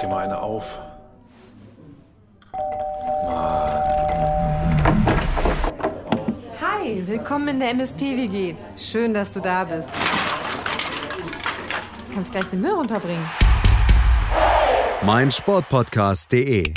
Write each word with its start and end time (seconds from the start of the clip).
dir 0.00 0.08
mal 0.08 0.24
eine 0.24 0.40
auf. 0.40 0.78
Hi, 6.60 7.02
willkommen 7.06 7.48
in 7.48 7.60
der 7.60 7.70
MSP-WG. 7.70 8.54
Schön, 8.76 9.14
dass 9.14 9.32
du 9.32 9.40
da 9.40 9.64
bist. 9.64 9.88
Du 12.08 12.14
kannst 12.14 12.32
gleich 12.32 12.46
den 12.46 12.60
Müll 12.60 12.72
runterbringen. 12.72 13.26
mein 15.02 15.30
Sportpodcast.de. 15.30 16.74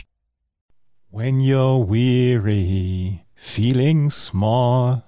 When 1.10 1.40
you're 1.40 1.86
weary, 1.86 3.26
feeling 3.36 4.10
small, 4.10 5.04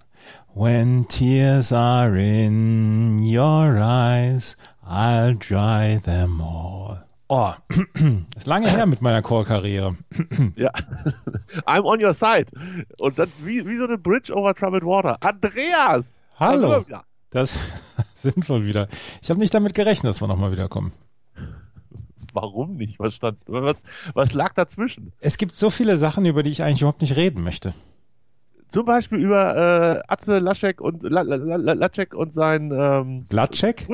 when 0.53 1.05
tears 1.05 1.71
are 1.71 2.15
in 2.15 3.23
your 3.23 3.79
eyes, 3.79 4.55
I'll 4.87 5.33
dry 5.33 5.99
them 6.03 6.41
all. 6.41 7.04
Oh, 7.27 7.53
ist 8.37 8.45
lange 8.45 8.69
her 8.69 8.85
mit 8.85 9.01
meiner 9.01 9.21
Chorkarriere. 9.21 9.97
Ja. 10.55 10.71
I'm 11.65 11.83
on 11.83 12.03
your 12.03 12.13
side. 12.13 12.45
Und 12.99 13.17
dann 13.17 13.31
wie, 13.43 13.65
wie 13.65 13.75
so 13.77 13.85
eine 13.85 13.97
Bridge 13.97 14.33
over 14.33 14.53
troubled 14.53 14.83
water. 14.83 15.17
Andreas! 15.21 16.23
Hallo. 16.39 16.73
Also. 16.73 16.97
Das 17.31 17.55
sind 18.15 18.47
wir 18.47 18.65
wieder. 18.65 18.87
Ich 19.21 19.29
habe 19.29 19.39
nicht 19.39 19.53
damit 19.53 19.73
gerechnet, 19.73 20.09
dass 20.09 20.21
wir 20.21 20.27
nochmal 20.27 20.51
wiederkommen. 20.51 20.93
Warum 22.33 22.75
nicht? 22.75 22.99
Was 22.99 23.15
stand, 23.15 23.39
was, 23.47 23.83
was 24.13 24.33
lag 24.33 24.53
dazwischen? 24.53 25.13
Es 25.19 25.37
gibt 25.37 25.55
so 25.55 25.69
viele 25.69 25.97
Sachen, 25.97 26.25
über 26.25 26.43
die 26.43 26.51
ich 26.51 26.63
eigentlich 26.63 26.81
überhaupt 26.81 27.01
nicht 27.01 27.15
reden 27.15 27.43
möchte. 27.43 27.73
Zum 28.69 28.85
Beispiel 28.85 29.19
über 29.19 29.55
äh, 29.55 30.03
Atze 30.07 30.39
Laschek 30.39 30.81
und 30.81 31.03
La, 31.03 31.21
La, 31.21 31.37
La, 31.37 31.73
Laschek 31.73 32.13
und 32.13 32.33
sein 32.33 32.71
ähm, 32.71 33.25
Glatschek? 33.29 33.87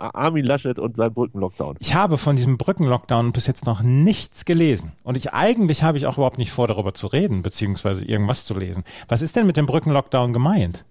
Armin 0.00 0.44
Laschet 0.44 0.78
und 0.78 0.96
sein 0.96 1.12
Brückenlockdown. 1.12 1.76
Ich 1.78 1.94
habe 1.94 2.18
von 2.18 2.36
diesem 2.36 2.58
Brückenlockdown 2.58 3.32
bis 3.32 3.46
jetzt 3.46 3.66
noch 3.66 3.82
nichts 3.82 4.44
gelesen. 4.44 4.92
Und 5.02 5.16
ich 5.16 5.32
eigentlich 5.32 5.82
habe 5.82 5.98
ich 5.98 6.06
auch 6.06 6.16
überhaupt 6.16 6.38
nicht 6.38 6.52
vor, 6.52 6.66
darüber 6.66 6.94
zu 6.94 7.06
reden, 7.06 7.42
beziehungsweise 7.42 8.04
irgendwas 8.04 8.44
zu 8.44 8.58
lesen. 8.58 8.84
Was 9.08 9.22
ist 9.22 9.36
denn 9.36 9.46
mit 9.46 9.56
dem 9.56 9.66
Brückenlockdown 9.66 10.32
gemeint? 10.32 10.84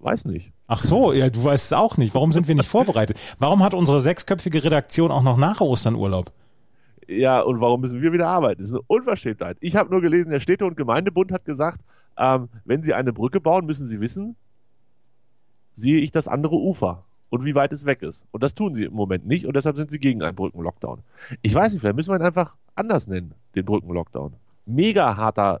Weiß 0.00 0.24
nicht. 0.24 0.52
Ach 0.66 0.80
so, 0.80 1.12
ja, 1.12 1.30
du 1.30 1.44
weißt 1.44 1.66
es 1.66 1.72
auch 1.72 1.96
nicht. 1.96 2.14
Warum 2.14 2.32
sind 2.32 2.48
wir 2.48 2.54
nicht 2.54 2.68
vorbereitet? 2.68 3.18
Warum 3.38 3.62
hat 3.62 3.74
unsere 3.74 4.00
sechsköpfige 4.00 4.64
Redaktion 4.64 5.10
auch 5.10 5.22
noch 5.22 5.36
nach 5.36 5.60
Ostern 5.60 5.94
Urlaub? 5.94 6.32
Ja, 7.08 7.40
und 7.40 7.60
warum 7.60 7.82
müssen 7.82 8.02
wir 8.02 8.12
wieder 8.12 8.28
arbeiten? 8.28 8.60
Das 8.62 8.70
ist 8.70 8.74
eine 8.74 8.82
Unverschämtheit. 8.88 9.58
Ich 9.60 9.76
habe 9.76 9.90
nur 9.90 10.00
gelesen, 10.00 10.30
der 10.30 10.40
Städte- 10.40 10.66
und 10.66 10.76
Gemeindebund 10.76 11.30
hat 11.30 11.44
gesagt, 11.44 11.80
ähm, 12.18 12.48
wenn 12.64 12.82
sie 12.82 12.94
eine 12.94 13.12
Brücke 13.12 13.40
bauen, 13.40 13.66
müssen 13.66 13.86
sie 13.86 14.00
wissen, 14.00 14.36
sehe 15.76 16.00
ich 16.00 16.10
das 16.10 16.26
andere 16.26 16.56
Ufer 16.56 17.04
und 17.30 17.44
wie 17.44 17.54
weit 17.54 17.72
es 17.72 17.84
weg 17.84 18.02
ist. 18.02 18.24
Und 18.32 18.42
das 18.42 18.54
tun 18.54 18.74
sie 18.74 18.84
im 18.84 18.94
Moment 18.94 19.26
nicht 19.26 19.46
und 19.46 19.54
deshalb 19.56 19.76
sind 19.76 19.90
sie 19.90 19.98
gegen 19.98 20.22
einen 20.22 20.36
Brückenlockdown. 20.36 21.00
Ich 21.42 21.54
weiß 21.54 21.72
nicht, 21.72 21.80
vielleicht 21.80 21.96
müssen 21.96 22.10
wir 22.12 22.16
ihn 22.20 22.22
einfach 22.26 22.56
anders 22.74 23.06
nennen, 23.06 23.34
den 23.54 23.64
Brückenlockdown. 23.64 24.34
Mega 24.66 25.16
harter, 25.16 25.60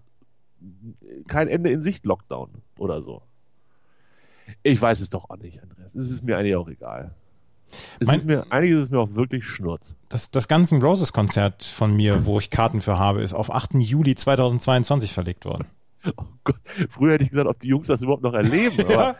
kein 1.28 1.48
Ende 1.48 1.70
in 1.70 1.82
Sicht 1.82 2.04
Lockdown 2.04 2.50
oder 2.78 3.02
so. 3.02 3.22
Ich 4.62 4.80
weiß 4.80 5.00
es 5.00 5.10
doch 5.10 5.28
auch 5.28 5.36
nicht, 5.38 5.60
Andreas. 5.62 5.94
Es 5.94 6.10
ist 6.10 6.22
mir 6.22 6.38
eigentlich 6.38 6.56
auch 6.56 6.68
egal. 6.68 7.14
Es 7.98 8.06
Mein- 8.06 8.16
ist 8.16 8.24
mir, 8.24 8.46
eigentlich 8.50 8.80
ist 8.80 8.90
mir 8.92 9.00
auch 9.00 9.14
wirklich 9.14 9.44
Schnurz. 9.44 9.96
Das, 10.08 10.30
das 10.30 10.46
Guns 10.46 10.70
N' 10.70 10.80
Roses 10.82 11.12
Konzert 11.12 11.64
von 11.64 11.94
mir, 11.94 12.24
wo 12.24 12.38
ich 12.38 12.50
Karten 12.50 12.80
für 12.80 12.96
habe, 12.98 13.22
ist 13.22 13.34
auf 13.34 13.50
8. 13.52 13.74
Juli 13.74 14.14
2022 14.14 15.12
verlegt 15.12 15.44
worden. 15.44 15.66
Gott, 16.46 16.60
früher 16.90 17.14
hätte 17.14 17.24
ich 17.24 17.30
gesagt, 17.30 17.48
ob 17.48 17.58
die 17.58 17.68
Jungs 17.68 17.88
das 17.88 18.02
überhaupt 18.02 18.22
noch 18.22 18.34
erleben, 18.34 18.86
aber 18.86 19.16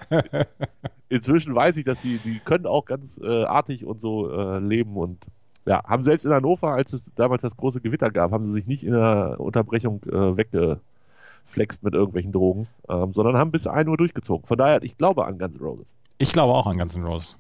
inzwischen 1.09 1.55
weiß 1.55 1.77
ich, 1.77 1.85
dass 1.85 2.01
die, 2.01 2.19
die 2.19 2.39
können 2.39 2.67
auch 2.67 2.85
ganz 2.85 3.21
äh, 3.23 3.45
artig 3.45 3.85
und 3.85 4.01
so 4.01 4.31
äh, 4.31 4.59
leben 4.59 4.97
und 4.97 5.19
ja, 5.67 5.83
haben 5.85 6.05
selbst 6.05 6.25
in 6.25 6.33
Hannover, 6.33 6.73
als 6.73 6.93
es 6.93 7.13
damals 7.17 7.43
das 7.43 7.57
große 7.57 7.81
Gewitter 7.81 8.11
gab, 8.11 8.31
haben 8.31 8.45
sie 8.45 8.53
sich 8.53 8.67
nicht 8.67 8.85
in 8.85 8.93
der 8.93 9.41
Unterbrechung 9.41 10.01
äh, 10.05 10.37
weggeflext 10.37 11.83
mit 11.83 11.95
irgendwelchen 11.95 12.31
Drogen, 12.31 12.69
ähm, 12.89 13.13
sondern 13.13 13.37
haben 13.37 13.51
bis 13.51 13.67
1 13.67 13.89
Uhr 13.89 13.97
durchgezogen. 13.97 14.47
Von 14.47 14.59
daher, 14.59 14.83
ich 14.85 14.97
glaube 14.97 15.27
an 15.27 15.39
Guns 15.39 15.57
N' 15.57 15.61
Roses. 15.61 15.95
Ich 16.19 16.33
glaube 16.33 16.55
auch 16.55 16.69
an 16.69 16.79
Guns 16.79 16.95
N' 16.95 17.05
Roses. 17.05 17.37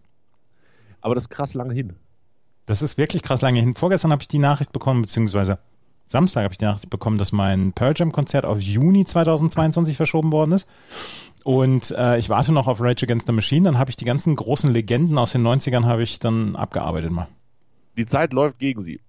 Aber 1.00 1.14
das 1.14 1.24
ist 1.24 1.30
krass 1.30 1.54
lange 1.54 1.72
hin. 1.72 1.94
Das 2.66 2.82
ist 2.82 2.98
wirklich 2.98 3.22
krass 3.22 3.42
lange 3.42 3.60
hin. 3.60 3.76
Vorgestern 3.76 4.10
habe 4.10 4.22
ich 4.22 4.28
die 4.28 4.40
Nachricht 4.40 4.72
bekommen, 4.72 5.02
beziehungsweise 5.02 5.60
Samstag 6.08 6.44
habe 6.44 6.52
ich 6.52 6.58
die 6.58 6.64
Nachricht 6.64 6.90
bekommen, 6.90 7.18
dass 7.18 7.32
mein 7.32 7.72
Pearl 7.72 7.94
Jam 7.96 8.12
Konzert 8.12 8.44
auf 8.44 8.60
Juni 8.60 9.04
2022 9.04 9.96
verschoben 9.96 10.30
worden 10.32 10.52
ist. 10.52 10.68
Und 11.44 11.92
äh, 11.96 12.18
ich 12.18 12.28
warte 12.28 12.52
noch 12.52 12.66
auf 12.66 12.80
Rage 12.80 13.04
Against 13.06 13.26
the 13.26 13.32
Machine. 13.32 13.64
Dann 13.64 13.78
habe 13.78 13.90
ich 13.90 13.96
die 13.96 14.04
ganzen 14.04 14.34
großen 14.36 14.70
Legenden 14.70 15.18
aus 15.18 15.32
den 15.32 15.46
90ern 15.46 15.84
habe 15.84 16.02
ich 16.02 16.18
dann 16.18 16.56
abgearbeitet 16.56 17.10
mal. 17.10 17.28
Die 17.96 18.06
Zeit 18.06 18.32
läuft 18.32 18.58
gegen 18.58 18.82
sie. 18.82 19.00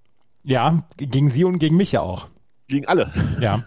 Ja, 0.44 0.78
gegen 0.98 1.30
sie 1.30 1.44
und 1.44 1.60
gegen 1.60 1.76
mich 1.78 1.92
ja 1.92 2.02
auch. 2.02 2.28
Gegen 2.68 2.88
alle. 2.88 3.12
Ja. 3.40 3.64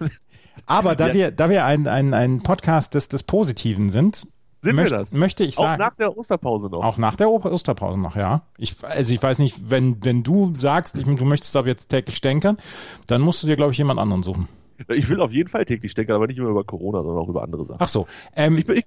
Aber 0.67 0.95
da 0.95 1.09
Ja. 1.09 1.15
wir, 1.15 1.31
da 1.31 1.51
wir 1.51 1.65
ein, 1.65 1.87
ein, 1.87 2.15
ein 2.15 2.43
Podcast 2.43 2.95
des, 2.95 3.09
des 3.09 3.23
Positiven 3.23 3.91
sind, 3.91 4.27
Sind 4.62 4.76
wir 4.76 4.82
möcht- 4.84 4.93
das? 4.93 5.12
möchte 5.12 5.43
ich 5.44 5.56
Auch 5.59 5.62
sagen. 5.62 5.81
nach 5.81 5.94
der 5.94 6.16
Osterpause 6.16 6.69
noch. 6.69 6.84
Auch 6.84 6.98
nach 6.98 7.16
der 7.16 7.31
Osterpause 7.31 7.98
noch, 7.98 8.15
ja. 8.16 8.43
Ich, 8.59 8.76
also 8.82 9.12
ich 9.15 9.22
weiß 9.22 9.38
nicht, 9.38 9.71
wenn, 9.71 10.04
wenn 10.04 10.22
du 10.22 10.53
sagst, 10.59 10.98
ich, 10.98 11.04
du 11.04 11.25
möchtest 11.25 11.56
ab 11.56 11.66
jetzt 11.66 11.88
täglich 11.88 12.16
stänkern, 12.16 12.59
dann 13.06 13.22
musst 13.22 13.43
du 13.43 13.47
dir, 13.47 13.56
glaube 13.56 13.72
ich, 13.72 13.78
jemand 13.78 13.98
anderen 14.00 14.22
suchen. 14.22 14.48
Ich 14.88 15.09
will 15.09 15.21
auf 15.21 15.31
jeden 15.32 15.48
Fall 15.48 15.65
täglich 15.65 15.93
stänkern, 15.93 16.16
aber 16.16 16.26
nicht 16.26 16.38
nur 16.38 16.50
über 16.50 16.65
Corona, 16.65 17.03
sondern 17.03 17.22
auch 17.22 17.28
über 17.28 17.43
andere 17.43 17.65
Sachen. 17.65 17.78
Ach 17.81 17.88
so. 17.88 18.06
Ähm, 18.37 18.56
Ich 18.59 18.66
bin 18.66 18.76
ich, 18.78 18.87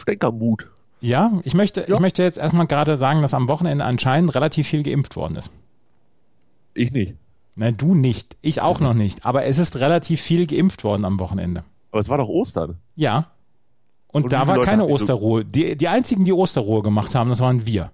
Stänkermut. 0.00 0.68
ja, 1.00 1.32
ich 1.44 1.54
möchte, 1.54 1.82
Ja. 1.88 1.94
ich 1.94 2.00
möchte 2.00 2.22
jetzt 2.22 2.38
erstmal 2.38 2.66
gerade 2.66 2.96
sagen, 2.96 3.22
dass 3.22 3.34
am 3.34 3.48
Wochenende 3.48 3.84
anscheinend 3.84 4.34
relativ 4.34 4.68
viel 4.68 4.82
geimpft 4.82 5.16
worden 5.16 5.36
ist. 5.36 5.50
Ich 6.74 6.92
nicht. 6.92 7.14
Nein, 7.56 7.76
du 7.76 7.94
nicht. 7.94 8.36
Ich 8.40 8.60
auch 8.60 8.80
noch 8.80 8.94
nicht. 8.94 9.26
Aber 9.26 9.44
es 9.44 9.58
ist 9.58 9.80
relativ 9.80 10.20
viel 10.20 10.46
geimpft 10.46 10.84
worden 10.84 11.04
am 11.04 11.18
Wochenende. 11.18 11.64
Aber 11.90 12.00
es 12.00 12.08
war 12.08 12.18
doch 12.18 12.28
Ostern. 12.28 12.76
Ja. 12.94 13.26
Und, 14.08 14.32
da 14.32 14.46
war 14.46 14.56
Leute 14.56 14.68
keine 14.68 14.86
Osterruhe. 14.86 15.44
Die, 15.44 15.76
die 15.76 15.88
einzigen, 15.88 16.24
die 16.24 16.32
Osterruhe 16.32 16.82
gemacht 16.82 17.14
haben, 17.14 17.28
das 17.28 17.40
waren 17.40 17.66
wir. 17.66 17.92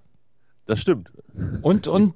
Das 0.65 0.79
stimmt. 0.79 1.11
Und, 1.61 1.87
und, 1.87 2.13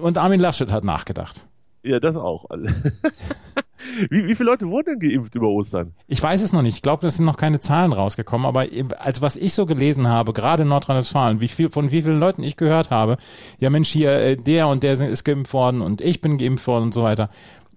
und 0.00 0.18
Armin 0.18 0.38
Laschet 0.40 0.70
hat 0.70 0.84
nachgedacht. 0.84 1.46
Ja, 1.82 1.98
das 2.00 2.16
auch. 2.16 2.44
wie, 4.10 4.26
wie 4.26 4.34
viele 4.34 4.50
Leute 4.50 4.68
wurden 4.68 4.98
denn 4.98 5.10
geimpft 5.10 5.34
über 5.34 5.48
Ostern? 5.48 5.94
Ich 6.06 6.22
weiß 6.22 6.42
es 6.42 6.52
noch 6.52 6.62
nicht. 6.62 6.76
Ich 6.76 6.82
glaube, 6.82 7.06
es 7.06 7.16
sind 7.16 7.24
noch 7.24 7.36
keine 7.36 7.60
Zahlen 7.60 7.92
rausgekommen. 7.92 8.46
Aber 8.46 8.70
eben, 8.70 8.92
also 8.94 9.22
was 9.22 9.36
ich 9.36 9.54
so 9.54 9.64
gelesen 9.64 10.08
habe, 10.08 10.32
gerade 10.32 10.64
in 10.64 10.68
Nordrhein-Westfalen, 10.68 11.40
wie 11.40 11.48
viel, 11.48 11.70
von 11.70 11.90
wie 11.90 12.02
vielen 12.02 12.20
Leuten 12.20 12.42
ich 12.42 12.56
gehört 12.56 12.90
habe, 12.90 13.16
ja 13.58 13.70
Mensch, 13.70 13.88
hier, 13.90 14.12
äh, 14.12 14.36
der 14.36 14.68
und 14.68 14.82
der 14.82 14.96
sind- 14.96 15.10
ist 15.10 15.24
geimpft 15.24 15.52
worden 15.52 15.80
und 15.80 16.00
ich 16.00 16.20
bin 16.20 16.36
geimpft 16.38 16.66
worden 16.66 16.84
und 16.84 16.94
so 16.94 17.02
weiter. 17.02 17.30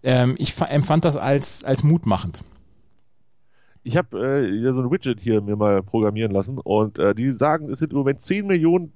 Ähm, 0.04 0.36
ich 0.38 0.54
fa- 0.54 0.66
empfand 0.66 1.06
das 1.06 1.16
als, 1.16 1.64
als 1.64 1.84
mutmachend. 1.84 2.44
Ich 3.84 3.98
habe 3.98 4.18
äh, 4.20 4.72
so 4.74 4.82
ein 4.82 4.92
Widget 4.92 5.20
hier 5.20 5.42
mir 5.42 5.56
mal 5.56 5.82
programmieren 5.82 6.32
lassen 6.32 6.58
und 6.60 7.00
äh, 7.00 7.16
die 7.16 7.32
sagen, 7.32 7.70
es 7.70 7.80
sind 7.80 7.92
im 7.92 7.98
Moment 7.98 8.22
10 8.22 8.46
Millionen 8.46 8.92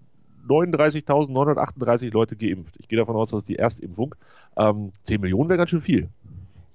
39.938 0.48 2.12
Leute 2.12 2.36
geimpft. 2.36 2.76
Ich 2.80 2.88
gehe 2.88 2.98
davon 3.00 3.16
aus, 3.16 3.32
dass 3.32 3.44
die 3.44 3.58
Erstimpfung. 3.58 4.16
Ähm, 4.58 4.92
10 5.04 5.22
Millionen 5.22 5.50
wäre 5.50 5.58
ganz 5.58 5.72
schön 5.72 5.82
viel. 5.82 6.10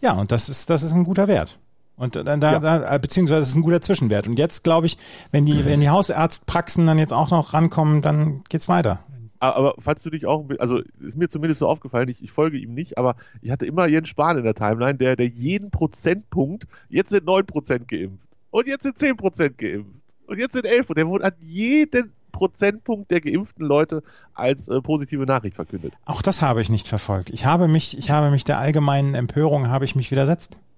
Ja, 0.01 0.13
und 0.15 0.33
das 0.33 0.49
ist, 0.49 0.71
das 0.71 0.83
ist 0.83 0.93
ein 0.93 1.05
guter 1.05 1.29
Wert. 1.29 1.59
Und 1.97 2.17
dann 2.17 2.41
da, 2.41 2.53
Ja. 2.53 2.59
da, 2.61 2.95
äh, 2.95 2.99
beziehungsweise 2.99 3.43
es 3.43 3.51
ist 3.51 3.55
ein 3.57 3.63
guter 3.63 3.83
Zwischenwert. 3.83 4.27
Und 4.27 4.39
jetzt 4.39 4.65
glaube 4.65 4.87
ich, 4.87 4.97
wenn 5.31 5.45
die, 5.47 5.65
wenn 5.67 5.81
die 5.81 5.91
Hausarztpraxen 5.91 6.87
dann 6.87 6.99
jetzt 6.99 7.13
auch 7.13 7.31
noch 7.31 7.53
rankommen, 7.55 8.03
dann 8.03 8.43
geht's 8.49 8.69
weiter. 8.69 9.01
Aber 9.41 9.75
falls 9.79 10.03
du 10.03 10.11
dich 10.11 10.27
auch, 10.27 10.45
also 10.59 10.83
ist 11.01 11.17
mir 11.17 11.29
zumindest 11.29 11.61
so 11.61 11.67
aufgefallen, 11.67 12.09
ich, 12.11 12.23
ich 12.23 12.31
folge 12.31 12.59
ihm 12.59 12.75
nicht, 12.75 12.99
aber 12.99 13.17
ich 13.41 13.51
hatte 13.51 13.65
immer 13.65 13.87
Jens 13.87 14.09
Spahn 14.09 14.37
in 14.37 14.45
der 14.45 14.55
Timeline, 14.55 14.99
der, 14.99 15.17
der 15.17 15.27
jeden 15.27 15.71
Prozentpunkt, 15.71 16.67
jetzt 16.91 17.09
sind 17.09 17.27
9% 17.27 17.87
geimpft 17.87 18.23
und 18.51 18.69
jetzt 18.69 18.83
sind 18.83 18.99
10% 18.99 19.57
geimpft 19.57 19.91
und 20.27 20.39
jetzt 20.39 20.53
sind 20.53 20.67
11 20.67 20.91
und 20.91 20.99
der 20.99 21.09
wurde 21.09 21.25
an 21.25 21.33
jeden 21.41 22.13
Prozentpunkt 22.33 23.11
der 23.11 23.23
geimpften 23.23 23.65
Leute 23.65 24.03
als 24.35 24.69
äh, 24.69 24.81
positive 24.83 25.25
Nachricht 25.25 25.57
verkündet. 25.57 25.95
Auch 26.05 26.21
das 26.21 26.43
habe 26.43 26.61
ich 26.61 26.69
nicht 26.69 26.87
verfolgt. 26.87 27.31
Ich 27.31 27.47
habe 27.47 27.67
mich, 27.67 27.97
ich 27.97 28.11
habe 28.11 28.31
mich 28.31 28.45
der 28.45 28.59
allgemeinen 28.59 29.15
Empörung 29.15 29.69
habe 29.69 29.87
ich 29.87 29.97
mich 29.97 30.11
widersetzt. 30.11 30.59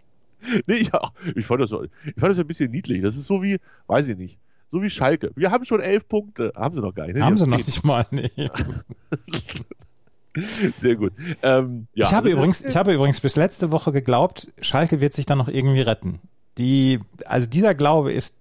Nee, 0.67 0.75
ich, 0.75 0.91
ich, 1.37 1.47
fand 1.47 1.61
das, 1.61 1.71
ich 1.71 2.15
fand 2.19 2.31
das 2.33 2.39
ein 2.41 2.47
bisschen 2.49 2.73
niedlich. 2.73 3.01
Das 3.01 3.17
ist 3.17 3.27
so 3.27 3.45
wie, 3.45 3.59
weiß 3.87 4.09
ich 4.09 4.19
nicht, 4.19 4.39
so 4.73 4.83
wie 4.83 4.91
Schalke. 4.91 5.31
Wir 5.37 5.51
haben 5.51 5.65
schon 5.65 5.81
11 5.81 6.09
Punkte. 6.09 6.53
Haben 6.57 6.75
sie 6.75 6.81
noch 6.81 6.95
gar 6.95 7.07
nicht. 7.07 7.17
ne? 7.17 7.25
haben 7.25 7.37
sie 7.37 7.47
noch 7.47 7.59
10. 7.59 7.67
nicht 7.67 7.85
mal. 7.85 8.07
Nee. 8.11 8.31
Sehr 10.79 10.97
gut. 10.97 11.13
Ähm, 11.43 11.87
ja, 11.95 12.07
ich 12.07 12.13
habe 12.13 12.29
also, 12.29 12.39
übrigens, 12.39 12.65
ich 12.65 12.77
habe 12.77 12.95
übrigens 12.95 13.21
bis 13.21 13.37
letzte 13.37 13.71
Woche 13.71 13.93
geglaubt, 13.93 14.49
Schalke 14.63 15.01
wird 15.01 15.13
sich 15.13 15.27
dann 15.27 15.37
noch 15.37 15.49
irgendwie 15.49 15.83
retten. 15.83 16.21
Die, 16.57 17.01
also 17.27 17.47
dieser 17.47 17.75
Glaube 17.75 18.13
ist 18.13 18.37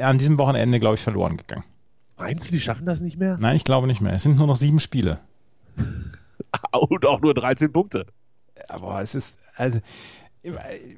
an 0.00 0.18
diesem 0.18 0.36
Wochenende, 0.36 0.78
glaube 0.78 0.96
ich, 0.96 1.00
verloren 1.00 1.38
gegangen. 1.38 1.64
Meinst 2.18 2.48
du, 2.48 2.52
die 2.52 2.60
schaffen 2.60 2.84
das 2.84 3.00
nicht 3.00 3.18
mehr? 3.18 3.38
Nein, 3.40 3.56
ich 3.56 3.64
glaube 3.64 3.86
nicht 3.86 4.02
mehr. 4.02 4.12
Es 4.12 4.22
sind 4.22 4.36
nur 4.36 4.46
noch 4.46 4.56
sieben 4.56 4.80
Spiele. 4.80 5.18
Und 6.72 7.06
auch 7.06 7.20
nur 7.22 7.32
13 7.32 7.72
Punkte. 7.72 8.06
Aber 8.68 9.00
es 9.00 9.14
ist, 9.14 9.38
also, 9.56 9.80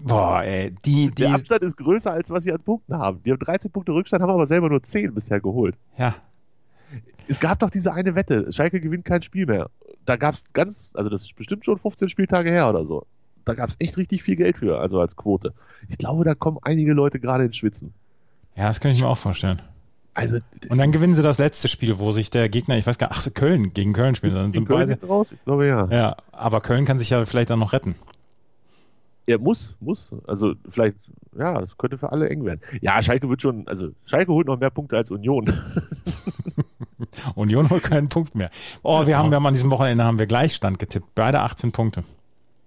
boah, 0.03 0.43
ey, 0.43 0.73
die, 0.85 1.09
die, 1.09 1.15
Der 1.15 1.35
Abstand 1.35 1.63
ist 1.63 1.77
größer, 1.77 2.13
als 2.13 2.31
was 2.31 2.45
sie 2.45 2.53
an 2.53 2.61
Punkten 2.61 2.97
haben. 2.99 3.21
Die 3.25 3.31
haben 3.33 3.39
13 3.39 3.71
Punkte 3.71 3.93
Rückstand, 3.93 4.23
haben 4.23 4.31
aber 4.31 4.47
selber 4.47 4.69
nur 4.69 4.83
10 4.83 5.15
bisher 5.15 5.41
geholt. 5.41 5.77
ja, 5.97 6.15
Es 7.29 7.41
gab 7.41 7.59
doch 7.59 7.71
diese 7.71 7.93
eine 7.93 8.15
Wette, 8.15 8.53
Schalke 8.53 8.81
gewinnt 8.81 9.05
kein 9.05 9.23
Spiel 9.23 9.47
mehr. 9.47 9.71
da 10.05 10.17
gab 10.17 10.35
es 10.35 10.45
ganz, 10.53 10.93
also 10.95 11.11
das 11.11 11.23
ist 11.23 11.35
bestimmt 11.37 11.65
schon 11.65 11.79
15 11.79 12.09
Spieltage 12.09 12.51
her 12.51 12.69
oder 12.69 12.85
so. 12.85 13.07
Da 13.45 13.55
gab 13.55 13.69
es 13.69 13.77
echt 13.79 13.97
richtig 13.97 14.23
viel 14.25 14.37
Geld 14.37 14.59
für, 14.59 14.81
also 14.81 15.01
als 15.01 15.15
Quote. 15.17 15.53
Ich 15.89 15.99
glaube, 15.99 16.25
da 16.25 16.35
kommen 16.35 16.59
einige 16.63 16.93
Leute 16.93 17.21
gerade 17.21 17.45
ins 17.45 17.57
Schwitzen. 17.57 17.95
Ja, 18.57 18.69
das 18.69 18.81
kann 18.81 18.91
ich 18.91 19.01
mir 19.01 19.07
auch 19.09 19.19
vorstellen. 19.19 19.63
Also, 20.15 20.39
Und 20.71 20.79
dann 20.79 20.91
gewinnen 20.93 21.15
sie 21.15 21.23
das 21.23 21.39
letzte 21.39 21.69
Spiel, 21.69 21.99
wo 21.99 22.11
sich 22.11 22.31
der 22.31 22.49
Gegner, 22.49 22.79
ich 22.79 22.87
weiß 22.87 22.97
gar 22.97 23.09
nicht, 23.09 23.19
ach, 23.21 23.35
Köln 23.35 23.75
gegen 23.75 23.93
Köln 23.93 24.15
spielen. 24.15 24.35
Dann 24.35 24.53
sind 24.53 24.67
Köln 24.67 24.89
beide. 24.89 25.07
raus? 25.07 25.33
Ich 25.33 25.45
glaube 25.45 25.67
ja. 25.67 25.87
Ja, 25.91 26.17
aber 26.33 26.61
Köln 26.63 26.87
kann 26.87 26.99
sich 26.99 27.11
ja 27.11 27.23
vielleicht 27.27 27.51
dann 27.51 27.59
noch 27.59 27.73
retten. 27.75 27.95
Er 29.27 29.39
muss, 29.39 29.77
muss. 29.81 30.15
Also 30.27 30.55
vielleicht, 30.69 30.97
ja, 31.37 31.61
das 31.61 31.77
könnte 31.77 31.99
für 31.99 32.13
alle 32.13 32.29
eng 32.29 32.45
werden. 32.45 32.61
Ja, 32.81 33.03
Schalke 33.03 33.29
wird 33.29 33.43
schon, 33.43 33.67
also 33.67 33.91
Schalke 34.05 34.33
holt 34.33 34.47
noch 34.47 34.59
mehr 34.59 34.71
Punkte 34.71 34.97
als 34.97 35.11
Union. 35.11 35.53
Union 37.35 37.69
holt 37.69 37.83
keinen 37.83 38.09
Punkt 38.09 38.35
mehr. 38.35 38.51
Oh, 38.83 39.07
wir 39.07 39.19
haben 39.19 39.33
ja 39.33 39.41
mal 39.41 39.49
an 39.49 39.55
diesem 39.55 39.71
Wochenende 39.71 40.05
haben 40.05 40.19
wir 40.19 40.27
Gleichstand 40.27 40.79
getippt. 40.79 41.15
Beide 41.15 41.41
18 41.41 41.73
Punkte. 41.73 42.05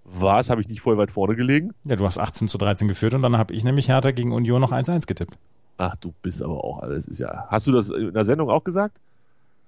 Was? 0.04 0.50
Habe 0.50 0.60
ich 0.60 0.68
nicht 0.68 0.80
voll 0.80 0.98
weit 0.98 1.10
vorne 1.10 1.36
gelegen? 1.36 1.72
Ja, 1.84 1.96
du 1.96 2.04
hast 2.04 2.18
18 2.18 2.48
zu 2.48 2.58
13 2.58 2.88
geführt 2.88 3.14
und 3.14 3.22
dann 3.22 3.38
habe 3.38 3.54
ich 3.54 3.64
nämlich 3.64 3.88
Hertha 3.88 4.10
gegen 4.10 4.32
Union 4.32 4.60
noch 4.60 4.72
1-1 4.72 5.06
getippt. 5.06 5.38
Ach, 5.78 5.96
du 5.96 6.12
bist 6.20 6.42
aber 6.42 6.62
auch 6.62 6.82
alles. 6.82 7.06
Ist 7.06 7.20
ja. 7.20 7.46
Hast 7.48 7.66
du 7.66 7.72
das 7.72 7.88
in 7.90 8.12
der 8.12 8.24
Sendung 8.24 8.50
auch 8.50 8.64
gesagt? 8.64 8.98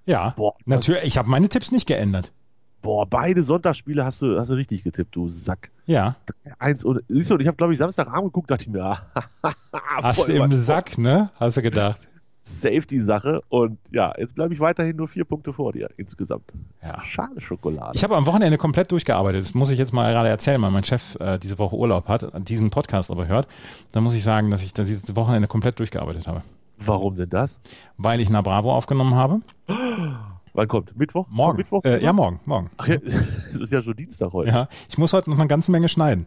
Ja, 0.04 0.30
Boah, 0.36 0.54
natürlich. 0.66 1.04
Ich 1.04 1.16
habe 1.16 1.30
meine 1.30 1.48
Tipps 1.48 1.72
nicht 1.72 1.86
geändert. 1.86 2.32
Boah, 2.82 3.06
beide 3.06 3.42
Sonntagsspiele 3.42 4.04
hast 4.04 4.20
du, 4.22 4.38
hast 4.38 4.50
du 4.50 4.54
richtig 4.54 4.82
getippt, 4.84 5.14
du 5.16 5.28
Sack. 5.28 5.70
Ja, 5.86 6.16
Eins 6.58 6.84
und 6.84 7.00
siehst 7.08 7.30
du, 7.30 7.34
und 7.34 7.40
ich 7.40 7.46
habe 7.46 7.56
glaube 7.56 7.72
ich 7.72 7.78
Samstagabend 7.78 8.32
geguckt, 8.32 8.50
dachte 8.50 8.64
ich 8.64 8.68
mir, 8.70 8.82
ah, 8.84 9.54
hast 10.02 10.28
du 10.28 10.32
im 10.32 10.50
weit- 10.50 10.54
Sack, 10.56 10.98
ne? 10.98 11.30
Hast 11.38 11.56
du 11.56 11.62
gedacht. 11.62 12.08
Safety-Sache 12.44 13.40
und 13.50 13.78
ja, 13.92 14.12
jetzt 14.18 14.34
bleibe 14.34 14.52
ich 14.52 14.58
weiterhin 14.58 14.96
nur 14.96 15.06
vier 15.06 15.24
Punkte 15.24 15.52
vor 15.52 15.72
dir 15.72 15.90
insgesamt. 15.96 16.52
Ja. 16.82 17.00
Schade 17.04 17.40
Schokolade. 17.40 17.92
Ich 17.94 18.02
habe 18.02 18.16
am 18.16 18.26
Wochenende 18.26 18.58
komplett 18.58 18.90
durchgearbeitet. 18.90 19.42
Das 19.42 19.54
muss 19.54 19.70
ich 19.70 19.78
jetzt 19.78 19.92
mal 19.92 20.12
gerade 20.12 20.28
erzählen, 20.28 20.60
weil 20.60 20.72
mein 20.72 20.82
Chef 20.82 21.14
äh, 21.20 21.38
diese 21.38 21.58
Woche 21.60 21.76
Urlaub 21.76 22.08
hat, 22.08 22.26
diesen 22.48 22.70
Podcast 22.70 23.12
aber 23.12 23.28
hört. 23.28 23.46
Dann 23.92 24.02
muss 24.02 24.14
ich 24.14 24.24
sagen, 24.24 24.50
dass 24.50 24.60
ich 24.62 24.74
das 24.74 24.88
dieses 24.88 25.14
Wochenende 25.14 25.46
komplett 25.46 25.78
durchgearbeitet 25.78 26.26
habe. 26.26 26.42
Warum 26.78 27.14
denn 27.14 27.30
das? 27.30 27.60
Weil 27.96 28.20
ich 28.20 28.28
Na 28.28 28.40
Bravo 28.42 28.74
aufgenommen 28.74 29.14
habe. 29.14 29.40
Wann 30.54 30.68
kommt? 30.68 30.96
Mittwoch? 30.96 31.26
Morgen. 31.30 31.56
Mittwoch? 31.58 31.82
Äh, 31.84 32.02
ja, 32.02 32.12
morgen, 32.12 32.40
morgen. 32.44 32.70
Ach 32.76 32.86
ja, 32.86 32.96
es 33.50 33.60
ist 33.60 33.72
ja 33.72 33.80
schon 33.82 33.96
Dienstag 33.96 34.32
heute. 34.32 34.50
Ja, 34.50 34.68
ich 34.88 34.98
muss 34.98 35.12
heute 35.12 35.30
noch 35.30 35.38
eine 35.38 35.48
ganze 35.48 35.70
Menge 35.72 35.88
schneiden. 35.88 36.26